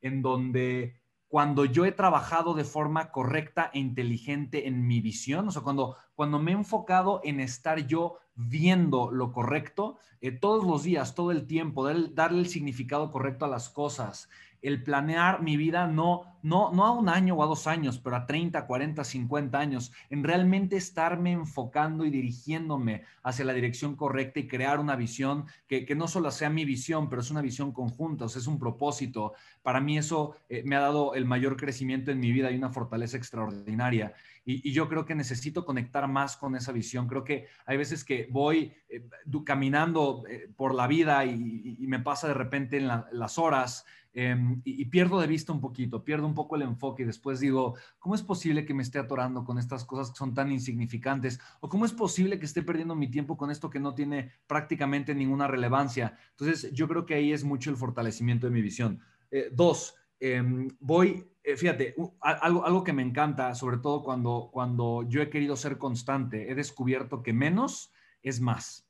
en 0.00 0.22
donde 0.22 1.00
cuando 1.28 1.64
yo 1.64 1.84
he 1.84 1.92
trabajado 1.92 2.54
de 2.54 2.64
forma 2.64 3.10
correcta 3.10 3.70
e 3.74 3.78
inteligente 3.78 4.66
en 4.66 4.86
mi 4.86 5.00
visión, 5.00 5.48
o 5.48 5.50
sea, 5.50 5.62
cuando, 5.62 5.96
cuando 6.14 6.38
me 6.38 6.52
he 6.52 6.54
enfocado 6.54 7.20
en 7.22 7.40
estar 7.40 7.86
yo 7.86 8.18
viendo 8.34 9.10
lo 9.10 9.32
correcto 9.32 9.98
eh, 10.20 10.30
todos 10.30 10.64
los 10.64 10.84
días, 10.84 11.14
todo 11.14 11.30
el 11.30 11.46
tiempo, 11.46 11.86
darle 11.86 12.38
el 12.38 12.48
significado 12.48 13.10
correcto 13.10 13.44
a 13.44 13.48
las 13.48 13.68
cosas, 13.68 14.28
el 14.62 14.82
planear 14.82 15.42
mi 15.42 15.56
vida 15.56 15.86
no, 15.86 16.22
no, 16.42 16.72
no 16.72 16.86
a 16.86 16.92
un 16.92 17.08
año 17.08 17.34
o 17.34 17.42
a 17.42 17.46
dos 17.46 17.66
años, 17.66 17.98
pero 17.98 18.16
a 18.16 18.26
30, 18.26 18.66
40, 18.66 19.04
50 19.04 19.58
años, 19.58 19.92
en 20.10 20.24
realmente 20.24 20.76
estarme 20.76 21.32
enfocando 21.32 22.04
y 22.04 22.10
dirigiéndome 22.10 23.02
hacia 23.22 23.44
la 23.44 23.52
dirección 23.52 23.96
correcta 23.96 24.40
y 24.40 24.48
crear 24.48 24.80
una 24.80 24.96
visión 24.96 25.46
que, 25.66 25.86
no 25.94 26.08
solo 26.08 26.30
sea 26.30 26.50
mi 26.50 26.64
visión, 26.64 27.08
pero 27.08 27.22
es 27.22 27.30
una 27.30 27.42
visión 27.42 27.72
conjunta, 27.72 28.26
o 28.26 28.28
sea, 28.28 28.40
es 28.40 28.46
un 28.46 28.58
propósito. 28.58 29.34
Para 29.62 29.80
mí 29.80 29.98
eso 29.98 30.36
eh, 30.48 30.62
me 30.64 30.76
ha 30.76 30.80
dado 30.80 31.14
el 31.14 31.24
mayor 31.24 31.56
crecimiento 31.56 32.10
en 32.10 32.20
mi 32.20 32.32
vida 32.32 32.50
y 32.50 32.56
una 32.56 32.70
fortaleza 32.70 33.16
extraordinaria. 33.16 34.14
Y, 34.44 34.72
yo 34.72 34.88
creo 34.88 35.04
que 35.04 35.14
necesito 35.14 35.66
conectar 35.66 36.08
más 36.08 36.36
con 36.38 36.56
esa 36.56 36.72
visión. 36.72 37.06
Creo 37.06 37.22
que 37.22 37.48
hay 37.66 37.76
veces 37.76 38.02
que 38.02 38.28
voy 38.30 38.72
eh, 38.88 39.04
caminando 39.44 40.24
eh, 40.26 40.48
por 40.56 40.74
la 40.74 40.86
vida 40.86 41.26
y, 41.26 41.76
me 41.80 42.00
pasa 42.00 42.28
de 42.28 42.34
repente 42.34 42.76
en 42.76 42.86
las 42.86 43.38
horas 43.38 43.86
Em, 44.20 44.60
y, 44.64 44.84
pierdo 44.86 45.20
de 45.20 45.28
vista 45.28 45.52
un 45.52 45.60
poquito, 45.60 46.02
pierdo 46.02 46.26
un 46.26 46.34
poco 46.34 46.56
el 46.56 46.62
enfoque 46.62 47.04
y 47.04 47.06
después 47.06 47.38
digo, 47.38 47.76
¿cómo 48.00 48.16
es 48.16 48.22
posible 48.22 48.64
que 48.64 48.74
me 48.74 48.82
esté 48.82 48.98
atorando 48.98 49.44
con 49.44 49.58
estas 49.58 49.84
cosas 49.84 50.10
que 50.10 50.16
son 50.16 50.34
tan 50.34 50.50
insignificantes? 50.50 51.38
¿O 51.60 51.68
cómo 51.68 51.84
es 51.84 51.92
posible 51.92 52.40
que 52.40 52.46
esté 52.46 52.62
perdiendo 52.62 52.96
mi 52.96 53.08
tiempo 53.08 53.36
con 53.36 53.52
esto 53.52 53.70
que 53.70 53.78
no 53.78 53.94
tiene 53.94 54.32
prácticamente 54.48 55.14
ninguna 55.14 55.46
relevancia? 55.46 56.18
Entonces, 56.30 56.72
yo 56.72 56.88
creo 56.88 57.06
que 57.06 57.14
ahí 57.14 57.32
es 57.32 57.44
mucho 57.44 57.70
el 57.70 57.76
fortalecimiento 57.76 58.48
de 58.48 58.52
mi 58.52 58.60
visión. 58.60 58.98
Eh, 59.30 59.50
dos, 59.52 59.94
em, 60.18 60.66
voy, 60.80 61.24
eh, 61.44 61.56
fíjate, 61.56 61.94
algo, 62.20 62.66
algo 62.66 62.82
que 62.82 62.92
me 62.92 63.02
encanta, 63.02 63.54
sobre 63.54 63.78
todo 63.78 64.02
cuando, 64.02 64.50
cuando 64.52 65.04
yo 65.08 65.22
he 65.22 65.30
querido 65.30 65.54
ser 65.54 65.78
constante, 65.78 66.50
he 66.50 66.56
descubierto 66.56 67.22
que 67.22 67.32
menos 67.32 67.92
es 68.24 68.40
más. 68.40 68.87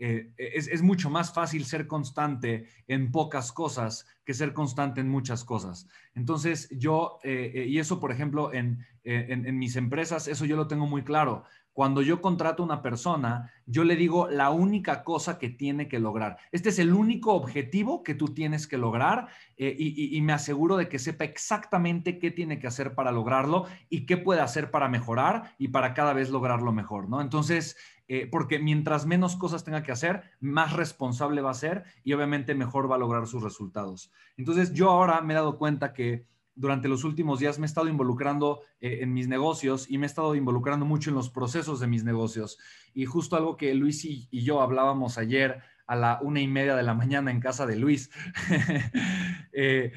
Eh, 0.00 0.32
es, 0.36 0.80
mucho 0.80 1.10
más 1.10 1.34
fácil 1.34 1.64
ser 1.64 1.88
constante 1.88 2.68
en 2.86 3.10
pocas 3.10 3.50
cosas 3.50 4.06
que 4.24 4.32
ser 4.32 4.52
constante 4.52 5.00
en 5.00 5.08
muchas 5.08 5.44
cosas. 5.44 5.88
Entonces, 6.14 6.68
yo, 6.70 7.18
eh, 7.24 7.50
eh, 7.52 7.66
y 7.66 7.80
eso, 7.80 7.98
por 7.98 8.12
ejemplo, 8.12 8.54
en, 8.54 8.86
en, 9.02 9.58
mis 9.58 9.74
empresas, 9.74 10.28
eso 10.28 10.44
yo 10.44 10.56
lo 10.56 10.68
tengo 10.68 10.86
muy 10.86 11.02
claro. 11.02 11.44
Cuando 11.78 12.02
yo 12.02 12.20
contrato 12.20 12.64
a 12.64 12.66
una 12.66 12.82
persona, 12.82 13.52
yo 13.64 13.84
le 13.84 13.94
digo 13.94 14.28
la 14.28 14.50
única 14.50 15.04
cosa 15.04 15.38
que 15.38 15.48
tiene 15.48 15.86
que 15.86 16.00
lograr. 16.00 16.36
Este 16.50 16.70
es 16.70 16.80
el 16.80 16.92
único 16.92 17.34
objetivo 17.34 18.02
que 18.02 18.16
tú 18.16 18.34
tienes 18.34 18.66
que 18.66 18.78
lograr 18.78 19.28
y, 19.56 20.16
y 20.16 20.20
me 20.22 20.32
aseguro 20.32 20.76
de 20.76 20.88
que 20.88 20.98
sepa 20.98 21.22
exactamente 21.22 22.18
qué 22.18 22.32
tiene 22.32 22.58
que 22.58 22.66
hacer 22.66 22.96
para 22.96 23.12
lograrlo 23.12 23.66
y 23.88 24.06
qué 24.06 24.16
puede 24.16 24.40
hacer 24.40 24.72
para 24.72 24.88
mejorar 24.88 25.54
y 25.56 25.68
para 25.68 25.94
cada 25.94 26.14
vez 26.14 26.30
lograrlo 26.30 26.72
mejor, 26.72 27.08
¿no? 27.08 27.20
Entonces, 27.20 27.76
eh, 28.08 28.26
porque 28.26 28.58
mientras 28.58 29.06
menos 29.06 29.36
cosas 29.36 29.62
tenga 29.62 29.84
que 29.84 29.92
hacer, 29.92 30.22
más 30.40 30.72
responsable 30.72 31.42
va 31.42 31.52
a 31.52 31.54
ser 31.54 31.84
y 32.02 32.12
obviamente 32.12 32.56
mejor 32.56 32.90
va 32.90 32.96
a 32.96 32.98
lograr 32.98 33.28
sus 33.28 33.44
resultados. 33.44 34.10
Entonces 34.36 34.72
yo 34.72 34.90
ahora 34.90 35.20
me 35.20 35.34
he 35.34 35.36
dado 35.36 35.58
cuenta 35.58 35.92
que 35.92 36.26
durante 36.58 36.88
los 36.88 37.04
últimos 37.04 37.38
días 37.38 37.58
me 37.58 37.66
he 37.66 37.68
estado 37.68 37.88
involucrando 37.88 38.60
eh, 38.80 38.98
en 39.02 39.12
mis 39.12 39.28
negocios 39.28 39.90
y 39.90 39.98
me 39.98 40.06
he 40.06 40.08
estado 40.08 40.34
involucrando 40.34 40.84
mucho 40.84 41.10
en 41.10 41.16
los 41.16 41.30
procesos 41.30 41.80
de 41.80 41.86
mis 41.86 42.04
negocios. 42.04 42.58
Y 42.94 43.06
justo 43.06 43.36
algo 43.36 43.56
que 43.56 43.74
Luis 43.74 44.04
y, 44.04 44.28
yo 44.30 44.60
hablábamos 44.60 45.18
ayer 45.18 45.60
a 45.86 45.96
la 45.96 46.18
una 46.20 46.40
y 46.40 46.48
media 46.48 46.76
de 46.76 46.82
la 46.82 46.94
mañana 46.94 47.30
en 47.30 47.40
casa 47.40 47.64
de 47.66 47.76
Luis, 47.76 48.10
eh, 49.52 49.92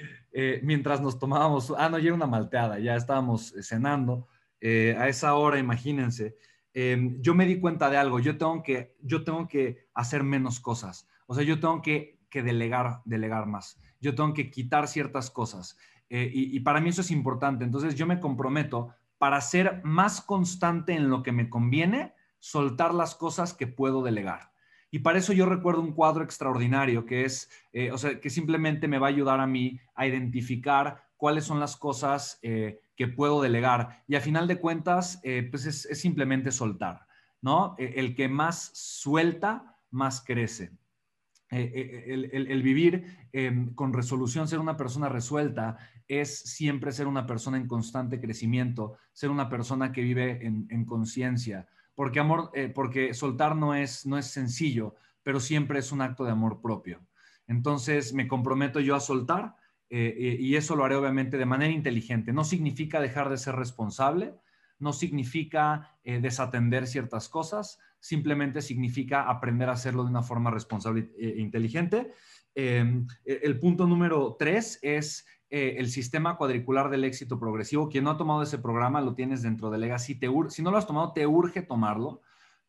mientras 0.64 1.02
nos 1.02 1.20
tomábamos, 1.20 1.74
ah, 1.78 1.90
no, 1.90 2.00
ya 2.00 2.06
era 2.06 2.16
una 2.16 2.28
malteada, 2.28 2.80
ya 2.80 2.96
estábamos 2.96 3.54
cenando. 3.62 4.28
a 4.62 5.10
esa 5.10 5.34
hora, 5.34 5.60
imagínense, 5.60 6.38
Em, 6.74 7.22
yo 7.22 7.36
me 7.36 7.46
di 7.46 7.60
cuenta 7.60 7.90
de 7.90 7.98
algo, 7.98 8.20
yo 8.20 8.38
tengo 8.38 8.64
que, 8.64 8.96
yo 9.02 9.24
tengo 9.24 9.48
que 9.48 9.90
hacer 9.94 10.24
menos 10.24 10.60
cosas, 10.62 11.08
o 11.28 11.36
sea, 11.36 11.44
yo 11.44 11.60
tengo 11.60 11.82
que, 11.82 12.20
delegar, 12.34 13.02
delegar 13.04 13.46
más, 13.46 13.78
yo 14.00 14.16
tengo 14.16 14.34
que 14.34 14.50
quitar 14.50 14.88
ciertas 14.88 15.30
cosas 15.30 15.78
eh, 16.14 16.30
y, 16.34 16.60
para 16.60 16.82
mí 16.82 16.90
eso 16.90 17.00
es 17.00 17.10
importante, 17.10 17.64
entonces 17.64 17.96
yo 17.96 18.06
me 18.06 18.20
comprometo 18.20 18.94
para 19.18 19.40
ser 19.40 19.80
más 19.86 20.20
constante 20.20 20.94
en 20.94 21.10
lo 21.10 21.24
que 21.24 21.32
me 21.32 21.50
conviene, 21.50 22.14
soltar 22.38 22.94
las 22.94 23.16
cosas 23.16 23.54
que 23.54 23.66
puedo 23.66 24.04
delegar. 24.04 24.52
Y 24.92 25.00
para 25.00 25.20
eso 25.20 25.32
yo 25.32 25.46
recuerdo 25.46 25.80
un 25.80 25.94
cuadro 25.94 26.26
extraordinario 26.26 27.06
que 27.06 27.24
es, 27.24 27.50
eh, 27.72 27.94
o 27.94 27.98
sea, 27.98 28.20
que 28.20 28.30
simplemente 28.30 28.90
me 28.90 29.00
va 29.00 29.08
a 29.08 29.10
ayudar 29.10 29.40
a 29.40 29.48
mí 29.48 29.80
a 29.96 30.06
identificar 30.06 31.02
cuáles 31.16 31.46
son 31.46 31.62
las 31.62 31.78
cosas 31.78 32.40
eh, 32.42 32.82
que 32.98 33.08
puedo 33.08 33.42
delegar. 33.42 34.04
Y 34.06 34.16
a 34.16 34.20
final 34.20 34.50
de 34.50 34.60
cuentas, 34.60 35.22
pues 35.50 35.66
es, 35.66 35.98
simplemente 35.98 36.52
soltar, 36.52 37.08
¿no? 37.42 37.76
E, 37.78 37.94
el 38.02 38.16
que 38.16 38.28
más 38.28 38.70
suelta, 38.74 39.78
más 39.92 40.22
crece. 40.26 40.74
E, 41.52 41.60
e, 41.62 42.14
el, 42.14 42.64
vivir 42.64 43.28
em, 43.34 43.74
con 43.74 43.92
resolución, 43.92 44.48
ser 44.48 44.60
una 44.60 44.78
persona 44.78 45.10
resuelta, 45.10 45.78
es 46.08 46.40
siempre 46.40 46.94
ser 46.94 47.08
una 47.08 47.28
persona 47.28 47.58
en 47.58 47.68
constante 47.68 48.22
crecimiento, 48.22 48.98
ser 49.12 49.30
una 49.30 49.50
persona 49.50 49.92
que 49.92 50.02
vive 50.02 50.46
en, 50.46 50.86
conciencia. 50.86 51.68
Porque, 51.94 52.22
amor, 52.22 52.52
eh, 52.54 52.70
porque 52.70 53.14
soltar 53.14 53.58
no 53.58 53.76
es, 53.76 54.06
no 54.06 54.18
es 54.18 54.28
sencillo, 54.28 54.96
pero 55.24 55.40
siempre 55.42 55.80
es 55.80 55.92
un 55.92 56.02
acto 56.02 56.24
de 56.24 56.32
amor 56.32 56.62
propio. 56.62 57.02
Entonces 57.48 58.14
me 58.14 58.30
comprometo 58.30 58.80
yo 58.80 58.96
a 58.96 59.02
soltar 59.02 59.56
eh, 59.90 60.16
eh, 60.18 60.38
y 60.40 60.56
eso 60.56 60.78
lo 60.78 60.86
haré 60.86 60.96
obviamente 60.96 61.38
de 61.38 61.46
manera 61.46 61.74
inteligente. 61.74 62.32
No 62.32 62.46
significa 62.46 63.02
dejar 63.02 63.30
de 63.30 63.38
ser 63.38 63.56
responsable, 63.56 64.36
no 64.82 64.94
significa 64.94 65.98
eh, 66.04 66.20
desatender 66.20 66.88
ciertas 66.88 67.30
cosas, 67.30 67.80
simplemente 68.00 68.62
significa 68.62 69.30
aprender 69.30 69.70
a 69.70 69.74
hacerlo 69.74 70.04
de 70.04 70.10
una 70.10 70.24
forma 70.24 70.52
responsable 70.52 71.12
e 71.18 71.40
inteligente. 71.40 72.14
Em, 72.56 73.08
e, 73.24 73.42
el 73.44 73.60
punto 73.60 73.88
número 73.88 74.36
tres 74.38 74.80
es 74.82 75.26
el 75.50 75.90
sistema 75.90 76.38
cuadricular 76.38 76.90
del 76.90 77.04
éxito 77.04 77.38
progresivo. 77.38 77.90
Quien 77.90 78.06
no 78.06 78.12
ha 78.12 78.18
tomado 78.18 78.42
ese 78.42 78.58
programa 78.58 79.02
lo 79.02 79.16
tienes 79.16 79.42
dentro 79.42 79.70
de 79.70 79.80
Legacy. 79.80 80.18
si 80.48 80.62
no 80.64 80.72
lo 80.72 80.78
has 80.78 80.88
tomado, 80.88 81.12
te 81.12 81.28
urge 81.28 81.62
tomarlo 81.62 82.22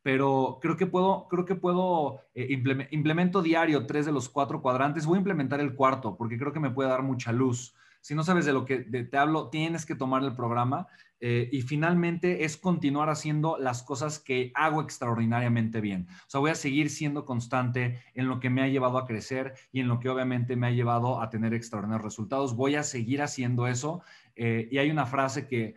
pero 0.02 0.58
creo 0.60 0.76
que 0.76 0.86
puedo, 0.86 1.28
creo 1.28 1.44
que 1.44 1.54
puedo, 1.54 2.20
eh, 2.34 2.48
implemento 2.90 3.40
diario 3.40 3.86
tres 3.86 4.04
de 4.04 4.12
los 4.12 4.28
cuatro 4.28 4.60
cuadrantes, 4.60 5.06
voy 5.06 5.16
a 5.16 5.18
implementar 5.18 5.60
el 5.60 5.74
cuarto 5.74 6.16
porque 6.16 6.36
creo 6.36 6.52
que 6.52 6.60
me 6.60 6.70
puede 6.70 6.90
dar 6.90 7.02
mucha 7.02 7.32
luz. 7.32 7.74
Si 8.02 8.16
no 8.16 8.24
sabes 8.24 8.44
de 8.44 8.52
lo 8.52 8.64
que 8.64 8.78
te 8.80 9.16
hablo, 9.16 9.48
tienes 9.48 9.86
que 9.86 9.94
tomar 9.94 10.24
el 10.24 10.34
programa 10.34 10.88
eh, 11.20 11.48
y 11.52 11.62
finalmente 11.62 12.44
es 12.44 12.56
continuar 12.56 13.08
haciendo 13.08 13.56
las 13.56 13.84
cosas 13.84 14.18
que 14.18 14.50
hago 14.56 14.82
extraordinariamente 14.82 15.80
bien. 15.80 16.08
O 16.10 16.30
sea, 16.30 16.40
voy 16.40 16.50
a 16.50 16.56
seguir 16.56 16.90
siendo 16.90 17.24
constante 17.24 18.02
en 18.14 18.26
lo 18.26 18.40
que 18.40 18.50
me 18.50 18.60
ha 18.60 18.66
llevado 18.66 18.98
a 18.98 19.06
crecer 19.06 19.54
y 19.70 19.78
en 19.78 19.86
lo 19.86 20.00
que 20.00 20.08
obviamente 20.08 20.56
me 20.56 20.66
ha 20.66 20.72
llevado 20.72 21.22
a 21.22 21.30
tener 21.30 21.54
extraordinarios 21.54 22.04
resultados. 22.04 22.56
Voy 22.56 22.74
a 22.74 22.82
seguir 22.82 23.22
haciendo 23.22 23.68
eso 23.68 24.02
eh, 24.34 24.68
y 24.68 24.78
hay 24.78 24.90
una 24.90 25.06
frase 25.06 25.46
que, 25.46 25.76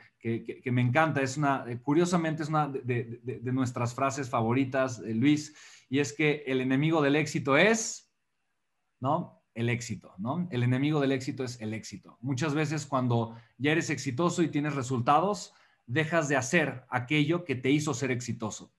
me 0.71 0.81
encanta, 0.81 1.21
es 1.21 1.37
una, 1.37 1.63
eh, 1.67 1.79
curiosamente 1.79 2.41
es 2.41 2.49
una 2.49 2.67
de, 2.67 3.21
nuestras 3.43 3.93
frases 3.93 4.31
favoritas, 4.31 4.97
Luis, 4.97 5.55
y 5.89 5.99
es 5.99 6.11
que 6.11 6.43
el 6.47 6.59
enemigo 6.59 7.03
del 7.03 7.17
éxito 7.17 7.55
es, 7.55 8.11
¿no? 8.99 9.34
El 9.55 9.69
éxito, 9.69 10.13
¿no? 10.19 10.47
El 10.51 10.61
enemigo 10.61 10.99
del 10.99 11.11
éxito 11.11 11.43
es 11.43 11.59
el 11.61 11.73
éxito. 11.73 12.17
Muchas 12.21 12.53
veces 12.53 12.85
cuando 12.85 13.35
ya 13.57 13.71
eres 13.71 13.89
exitoso 13.89 14.43
y 14.43 14.49
tienes 14.49 14.75
resultados, 14.75 15.53
dejas 15.87 16.27
de 16.27 16.35
hacer 16.35 16.83
aquello 16.89 17.45
que 17.45 17.55
te 17.55 17.71
hizo 17.71 17.93
ser 17.93 18.11
exitoso. 18.11 18.71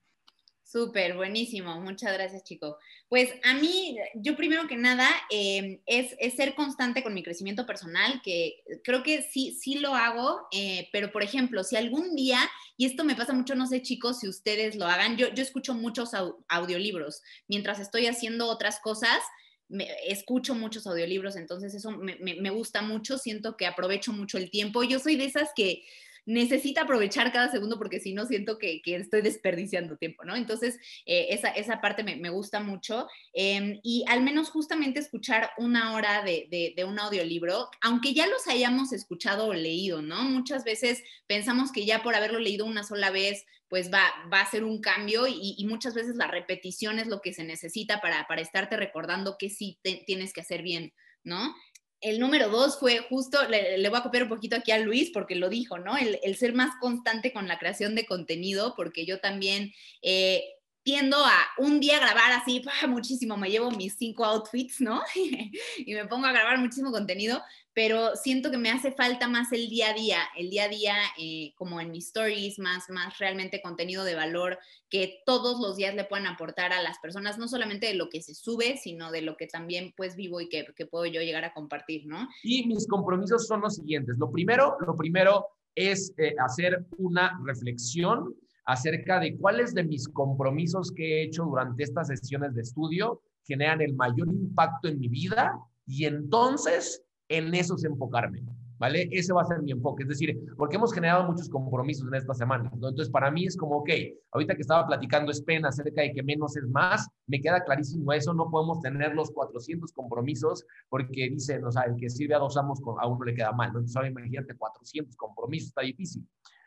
Súper, 0.66 1.14
buenísimo. 1.14 1.80
Muchas 1.80 2.12
gracias, 2.12 2.42
chico. 2.42 2.76
Pues 3.08 3.30
a 3.44 3.54
mí, 3.54 3.96
yo 4.16 4.36
primero 4.36 4.66
que 4.66 4.76
nada, 4.76 5.08
em, 5.30 5.80
es, 5.86 6.16
ser 6.34 6.56
constante 6.56 7.04
con 7.04 7.14
mi 7.14 7.22
crecimiento 7.22 7.64
personal, 7.66 8.20
que 8.24 8.64
creo 8.82 9.04
que 9.04 9.22
sí, 9.22 9.56
sí 9.58 9.78
lo 9.78 9.94
hago, 9.94 10.48
eh, 10.50 10.88
pero 10.92 11.12
por 11.12 11.22
ejemplo, 11.22 11.62
si 11.62 11.76
algún 11.76 12.16
día, 12.16 12.40
y 12.76 12.84
esto 12.84 13.04
me 13.04 13.14
pasa 13.14 13.32
mucho, 13.32 13.54
no 13.54 13.68
sé, 13.68 13.80
chicos, 13.80 14.18
si 14.18 14.28
ustedes 14.28 14.74
lo 14.74 14.86
hagan, 14.86 15.16
yo, 15.16 15.32
yo 15.32 15.42
escucho 15.44 15.72
muchos 15.72 16.10
audiolibros 16.48 17.22
mientras 17.46 17.78
estoy 17.78 18.06
haciendo 18.06 18.48
otras 18.48 18.80
cosas. 18.80 19.20
Me, 19.68 19.88
escucho 20.06 20.54
muchos 20.54 20.86
audiolibros, 20.86 21.36
entonces 21.36 21.74
eso 21.74 21.90
me, 21.90 22.16
me 22.16 22.50
gusta 22.50 22.82
mucho, 22.82 23.18
siento 23.18 23.56
que 23.56 23.66
aprovecho 23.66 24.12
mucho 24.12 24.38
el 24.38 24.50
tiempo. 24.50 24.82
Yo 24.84 24.98
soy 24.98 25.16
de 25.16 25.24
esas 25.24 25.50
que 25.54 25.82
necesita 26.26 26.82
aprovechar 26.82 27.32
cada 27.32 27.50
segundo 27.50 27.78
porque 27.78 28.00
si 28.00 28.12
no 28.12 28.26
siento 28.26 28.58
que, 28.58 28.82
estoy 28.84 29.22
desperdiciando 29.22 29.96
tiempo, 29.96 30.24
¿no? 30.24 30.34
Entonces, 30.36 30.78
eh, 31.06 31.28
esa, 31.30 31.80
parte 31.80 32.02
me, 32.02 32.30
gusta 32.30 32.60
mucho. 32.60 33.06
Em, 33.32 33.78
y 33.82 34.04
al 34.08 34.22
menos 34.22 34.50
justamente 34.50 34.98
escuchar 34.98 35.50
una 35.56 35.94
hora 35.94 36.22
de, 36.22 36.74
un 36.86 36.98
audiolibro, 36.98 37.70
aunque 37.80 38.12
ya 38.12 38.26
los 38.26 38.46
hayamos 38.48 38.92
escuchado 38.92 39.46
o 39.46 39.54
leído, 39.54 40.02
¿no? 40.02 40.22
Muchas 40.24 40.64
veces 40.64 41.02
pensamos 41.26 41.72
que 41.72 41.86
ya 41.86 42.02
por 42.02 42.14
haberlo 42.14 42.40
leído 42.40 42.66
una 42.66 42.82
sola 42.82 43.10
vez, 43.10 43.44
pues 43.68 43.92
va, 43.92 44.02
va 44.32 44.40
a 44.40 44.50
ser 44.50 44.64
un 44.64 44.80
cambio 44.80 45.26
y, 45.28 45.64
muchas 45.66 45.94
veces 45.94 46.16
la 46.16 46.28
repetición 46.28 46.98
es 46.98 47.06
lo 47.08 47.20
que 47.20 47.32
se 47.32 47.44
necesita 47.44 48.00
para, 48.00 48.26
para 48.26 48.40
estarte 48.40 48.76
recordando 48.76 49.36
que 49.38 49.50
sí 49.50 49.80
tienes 49.82 50.32
que 50.32 50.40
hacer 50.40 50.62
bien, 50.62 50.92
¿no? 51.24 51.54
El 52.00 52.20
número 52.20 52.48
dos 52.48 52.78
fue 52.78 52.98
justo, 52.98 53.38
le, 53.48 53.88
voy 53.88 53.98
a 53.98 54.02
copiar 54.02 54.24
un 54.24 54.28
poquito 54.28 54.56
aquí 54.56 54.70
a 54.70 54.78
Luis 54.78 55.10
porque 55.10 55.34
lo 55.34 55.48
dijo, 55.48 55.78
¿no? 55.78 55.96
El, 55.96 56.36
ser 56.36 56.54
más 56.54 56.72
constante 56.80 57.32
con 57.32 57.48
la 57.48 57.58
creación 57.58 57.94
de 57.94 58.06
contenido, 58.06 58.74
porque 58.76 59.06
yo 59.06 59.20
también 59.20 59.72
eh, 60.02 60.44
tiendo 60.86 61.16
a 61.16 61.34
un 61.58 61.80
día 61.80 61.98
grabar 61.98 62.30
así, 62.30 62.62
muchísimo, 62.88 63.36
me 63.36 63.50
llevo 63.50 63.72
mis 63.72 63.96
cinco 63.96 64.24
outfits, 64.24 64.80
¿no? 64.80 65.02
y 65.78 65.94
me 65.94 66.06
pongo 66.06 66.26
a 66.26 66.32
grabar 66.32 66.58
muchísimo 66.58 66.92
contenido, 66.92 67.42
pero 67.72 68.14
siento 68.14 68.52
que 68.52 68.56
me 68.56 68.70
hace 68.70 68.92
falta 68.92 69.26
más 69.26 69.50
el 69.50 69.68
día 69.68 69.90
a 69.90 69.94
día, 69.94 70.18
el 70.36 70.48
día 70.48 70.66
a 70.66 70.68
día 70.68 70.94
eh, 71.18 71.52
como 71.56 71.80
en 71.80 71.90
mis 71.90 72.06
stories, 72.06 72.60
más, 72.60 72.88
más 72.88 73.18
realmente 73.18 73.60
contenido 73.60 74.04
de 74.04 74.14
valor 74.14 74.60
que 74.88 75.24
todos 75.26 75.58
los 75.58 75.76
días 75.76 75.92
le 75.96 76.04
puedan 76.04 76.28
aportar 76.28 76.72
a 76.72 76.80
las 76.80 77.00
personas, 77.00 77.36
no 77.36 77.48
solamente 77.48 77.86
de 77.86 77.94
lo 77.94 78.08
que 78.08 78.22
se 78.22 78.36
sube, 78.36 78.76
sino 78.76 79.10
de 79.10 79.22
lo 79.22 79.36
que 79.36 79.48
también 79.48 79.92
pues 79.96 80.14
vivo 80.14 80.40
y 80.40 80.48
que, 80.48 80.66
que 80.76 80.86
puedo 80.86 81.04
yo 81.06 81.20
llegar 81.20 81.44
a 81.44 81.52
compartir, 81.52 82.06
¿no? 82.06 82.28
Y 82.44 82.64
mis 82.68 82.86
compromisos 82.86 83.48
son 83.48 83.60
los 83.60 83.74
siguientes. 83.74 84.18
Lo 84.18 84.30
primero, 84.30 84.76
lo 84.86 84.94
primero 84.94 85.46
es 85.74 86.14
eh, 86.16 86.36
hacer 86.38 86.86
una 86.96 87.38
reflexión 87.44 88.36
acerca 88.66 89.20
de 89.20 89.36
cuáles 89.36 89.74
de 89.74 89.84
mis 89.84 90.08
compromisos 90.08 90.92
que 90.92 91.20
he 91.20 91.22
hecho 91.24 91.44
durante 91.44 91.84
estas 91.84 92.08
sesiones 92.08 92.54
de 92.54 92.62
estudio 92.62 93.22
generan 93.44 93.80
el 93.80 93.94
mayor 93.94 94.28
impacto 94.28 94.88
en 94.88 94.98
mi 94.98 95.08
vida 95.08 95.58
y 95.86 96.04
entonces 96.04 97.02
en 97.28 97.54
eso 97.54 97.78
se 97.78 97.86
enfocarme, 97.86 98.42
¿vale? 98.78 99.08
Ese 99.12 99.32
va 99.32 99.42
a 99.42 99.46
ser 99.46 99.62
mi 99.62 99.70
enfoque, 99.70 100.02
es 100.02 100.08
decir, 100.08 100.36
porque 100.56 100.76
hemos 100.76 100.92
generado 100.92 101.24
muchos 101.24 101.48
compromisos 101.48 102.08
en 102.08 102.14
esta 102.14 102.34
semana, 102.34 102.64
¿no? 102.64 102.88
Entonces, 102.88 103.08
para 103.08 103.30
mí 103.30 103.46
es 103.46 103.56
como, 103.56 103.78
ok, 103.78 103.90
ahorita 104.32 104.56
que 104.56 104.62
estaba 104.62 104.86
platicando 104.86 105.32
Spen 105.32 105.64
acerca 105.64 106.02
de 106.02 106.12
que 106.12 106.22
menos 106.24 106.56
es 106.56 106.64
más, 106.68 107.08
me 107.28 107.40
queda 107.40 107.62
clarísimo 107.64 108.12
eso, 108.12 108.34
no 108.34 108.50
podemos 108.50 108.80
tener 108.80 109.14
los 109.14 109.30
400 109.30 109.92
compromisos 109.92 110.64
porque 110.88 111.28
dicen, 111.30 111.64
o 111.64 111.70
sea, 111.70 111.82
el 111.82 111.96
que 111.96 112.10
sirve 112.10 112.34
a 112.34 112.38
dos 112.38 112.56
amos 112.56 112.80
a 113.00 113.06
uno 113.06 113.24
le 113.24 113.34
queda 113.34 113.52
mal, 113.52 113.72
¿no? 113.72 113.78
Entonces, 113.78 113.96
ahora 113.96 114.08
imagínate 114.08 114.56
400 114.56 115.16
compromisos, 115.16 115.68
está 115.68 115.82
difícil. 115.82 116.26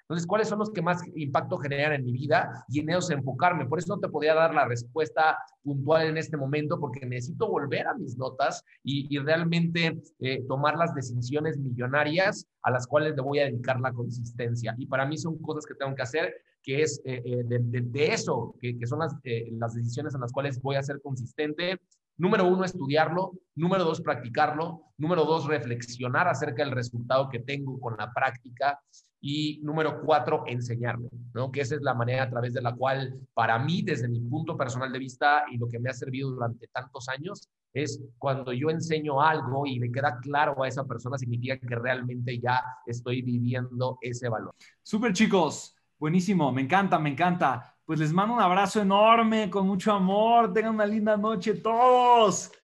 Entonces, 0.09 0.25
¿cuáles 0.25 0.47
son 0.47 0.57
los 0.57 0.71
que 0.71 0.81
más 0.81 1.03
impacto 1.13 1.55
generan 1.59 1.93
en 1.93 2.03
mi 2.03 2.13
vida? 2.13 2.65
Y 2.67 2.79
en 2.79 2.89
ellos 2.89 3.11
enfocarme. 3.11 3.67
Por 3.67 3.77
eso 3.77 3.93
no 3.93 4.01
te 4.01 4.09
podía 4.09 4.33
dar 4.33 4.55
la 4.55 4.65
respuesta 4.65 5.37
puntual 5.61 6.07
en 6.07 6.17
este 6.17 6.35
momento, 6.35 6.79
porque 6.79 7.05
necesito 7.05 7.47
volver 7.47 7.85
a 7.85 7.93
mis 7.93 8.17
notas 8.17 8.65
y, 8.83 9.19
realmente 9.19 10.01
eh, 10.17 10.43
tomar 10.47 10.77
las 10.77 10.95
decisiones 10.95 11.59
millonarias 11.59 12.47
a 12.63 12.71
las 12.71 12.87
cuales 12.87 13.15
le 13.15 13.21
voy 13.21 13.37
a 13.37 13.45
dedicar 13.45 13.79
la 13.79 13.93
consistencia. 13.93 14.73
Y 14.79 14.87
para 14.87 15.05
mí 15.05 15.15
son 15.15 15.37
cosas 15.37 15.67
que 15.67 15.75
tengo 15.75 15.93
que 15.93 16.01
hacer, 16.01 16.33
que 16.63 16.81
es 16.81 16.99
eh, 17.05 17.21
eh, 17.23 17.43
de, 17.45 18.07
eso, 18.07 18.55
que, 18.59 18.79
que 18.79 18.87
son 18.87 18.99
las, 18.99 19.15
las 19.51 19.75
decisiones 19.75 20.15
en 20.15 20.21
las 20.21 20.31
cuales 20.31 20.59
voy 20.59 20.77
a 20.77 20.81
ser 20.81 20.99
consistente. 21.03 21.79
Número 22.17 22.47
uno, 22.47 22.65
estudiarlo. 22.65 23.33
Número 23.53 23.83
dos, 23.83 24.01
practicarlo. 24.01 24.85
Número 24.97 25.23
dos, 25.23 25.45
reflexionar 25.45 26.27
acerca 26.27 26.63
del 26.63 26.73
resultado 26.73 27.29
que 27.29 27.39
tengo 27.39 27.79
con 27.79 27.95
la 27.95 28.11
práctica. 28.11 28.79
Y 29.21 29.59
número 29.63 30.01
cuatro, 30.01 30.43
enseñarlo, 30.47 31.09
¿no? 31.33 31.51
Que 31.51 31.61
esa 31.61 31.75
es 31.75 31.81
la 31.81 31.93
manera 31.93 32.23
a 32.23 32.29
través 32.29 32.53
de 32.53 32.61
la 32.61 32.73
cual, 32.73 33.19
para 33.33 33.59
mí, 33.59 33.81
desde 33.81 34.07
mi 34.07 34.21
punto 34.21 34.55
personal 34.55 34.91
de 34.91 34.99
vista 34.99 35.43
y 35.51 35.57
lo 35.57 35.67
que 35.67 35.77
me 35.79 35.89
ha 35.89 35.93
servido 35.93 36.31
durante 36.31 36.67
tantos 36.67 37.09
años, 37.09 37.49
es 37.73 38.01
cuando 38.17 38.53
yo 38.53 38.69
enseño 38.69 39.21
algo 39.21 39.65
y 39.65 39.77
le 39.77 39.91
queda 39.91 40.19
claro 40.21 40.63
a 40.63 40.67
esa 40.67 40.85
persona, 40.85 41.17
significa 41.17 41.57
que 41.57 41.75
realmente 41.75 42.39
ya 42.39 42.63
estoy 42.85 43.21
viviendo 43.21 43.97
ese 44.01 44.29
valor. 44.29 44.53
Súper 44.81 45.13
chicos, 45.13 45.75
buenísimo, 45.97 46.51
me 46.51 46.61
encanta, 46.61 46.97
me 46.97 47.09
encanta. 47.09 47.75
Pues 47.85 47.99
les 47.99 48.13
mando 48.13 48.35
un 48.35 48.41
abrazo 48.41 48.81
enorme, 48.81 49.49
con 49.49 49.67
mucho 49.67 49.91
amor, 49.91 50.53
tengan 50.53 50.75
una 50.75 50.85
linda 50.85 51.17
noche 51.17 51.55
todos. 51.55 52.51